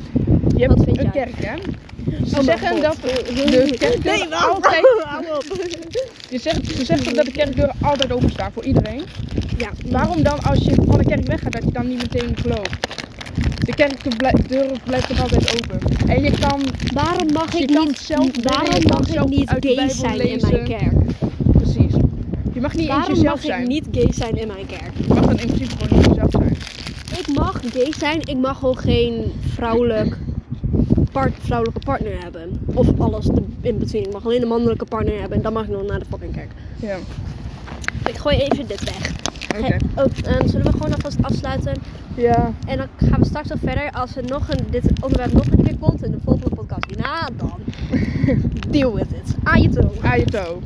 Je 0.57 0.65
hebt 0.67 0.87
een 0.87 0.93
jij? 0.93 1.09
kerk, 1.11 1.33
hè? 1.35 1.55
Ze 2.25 2.25
Oh 2.25 2.31
mijn 2.31 2.43
zeggen 2.43 2.69
God. 2.69 2.81
dat 2.81 2.95
de 3.01 3.75
kerkdeuren 3.79 4.29
Nee, 4.29 4.35
altijd... 4.35 4.81
Je 6.29 6.39
zegt, 6.39 6.67
ze 6.75 6.85
zeggen 6.85 7.15
dat 7.15 7.25
de 7.25 7.69
altijd 7.81 8.11
openstaan 8.11 8.51
voor 8.51 8.63
iedereen. 8.63 9.03
Ja, 9.57 9.69
Waarom 9.89 10.23
dan, 10.23 10.39
als 10.43 10.59
je 10.59 10.75
van 10.87 10.97
de 10.97 11.05
kerk 11.05 11.27
weggaat, 11.27 11.51
dat 11.51 11.63
je 11.63 11.71
dan 11.71 11.87
niet 11.87 11.97
meteen 12.01 12.37
gelooft? 12.41 12.71
De 13.65 13.73
kerkdeuren 13.75 14.79
blijft 14.83 15.07
toch 15.07 15.21
altijd 15.21 15.61
open? 15.61 16.07
En 16.09 16.23
je 16.23 16.31
kan... 16.39 16.61
waarom 16.93 17.31
mag 17.33 17.53
Je 17.53 17.59
ik 17.63 17.69
niet, 17.69 17.97
zelf 17.99 18.27
waarom 18.43 18.83
mag 18.87 19.07
ik 19.09 19.29
niet 19.29 19.49
uit 19.49 19.61
de 19.61 19.67
gay 19.67 19.75
Bijbel 19.75 19.95
zijn 19.95 20.19
in 20.29 20.39
mijn 20.41 20.63
kerk? 20.63 20.91
Mag 22.63 22.73
niet 22.73 22.81
eens 22.81 22.97
Waarom 22.97 23.15
jezelf 23.15 23.35
mag 23.35 23.45
zijn. 23.45 23.61
ik 23.61 23.67
niet 23.67 23.87
gay 23.91 24.13
zijn 24.13 24.37
in 24.37 24.47
mijn 24.47 24.65
kerk? 24.65 24.91
Je 25.07 25.13
mag 25.13 25.25
dan 25.25 25.39
in 25.39 25.47
principe 25.47 25.75
gewoon 25.77 25.97
niet 25.97 26.07
jezelf 26.07 26.31
zijn. 26.31 26.57
Ik 27.19 27.27
mag 27.33 27.61
gay 27.73 27.93
zijn, 27.97 28.19
ik 28.25 28.37
mag 28.37 28.59
gewoon 28.59 28.77
geen 28.77 29.31
vrouwelijk 29.53 30.17
part, 31.11 31.33
vrouwelijke 31.39 31.79
partner 31.79 32.21
hebben. 32.21 32.59
Of 32.73 32.99
alles 32.99 33.27
in 33.61 33.77
between. 33.77 34.03
Ik 34.03 34.13
mag 34.13 34.25
alleen 34.25 34.41
een 34.41 34.47
mannelijke 34.47 34.85
partner 34.85 35.19
hebben 35.19 35.37
en 35.37 35.43
dan 35.43 35.53
mag 35.53 35.63
ik 35.63 35.69
nog 35.69 35.83
naar 35.85 35.99
de 35.99 36.05
fucking 36.09 36.33
kerk. 36.33 36.51
Ja. 36.75 36.97
Ik 38.05 38.15
gooi 38.15 38.37
even 38.37 38.67
dit 38.67 38.83
weg. 38.83 39.11
Oké. 39.57 39.77
Oh, 39.95 40.05
ehm, 40.23 40.47
zullen 40.47 40.65
we 40.65 40.71
gewoon 40.71 40.93
alvast 40.93 41.17
afsluiten? 41.21 41.73
Ja. 42.15 42.53
En 42.67 42.77
dan 42.77 42.87
gaan 42.97 43.19
we 43.19 43.25
straks 43.25 43.49
nog 43.49 43.59
verder. 43.63 43.91
Als 43.91 44.15
er 44.15 44.23
nog 44.23 44.49
een, 44.49 44.65
dit 44.69 44.83
onderwerp 45.01 45.33
nog 45.33 45.45
een 45.45 45.63
keer 45.63 45.77
komt 45.77 46.03
in 46.03 46.11
de 46.11 46.19
volgende 46.23 46.55
podcast. 46.55 46.95
Na 46.97 47.29
dan. 47.37 47.59
Deal 48.69 48.93
with 48.93 49.11
it. 49.11 49.61
Je 49.61 49.69
toe. 49.69 49.89
Ajeto. 50.01 50.61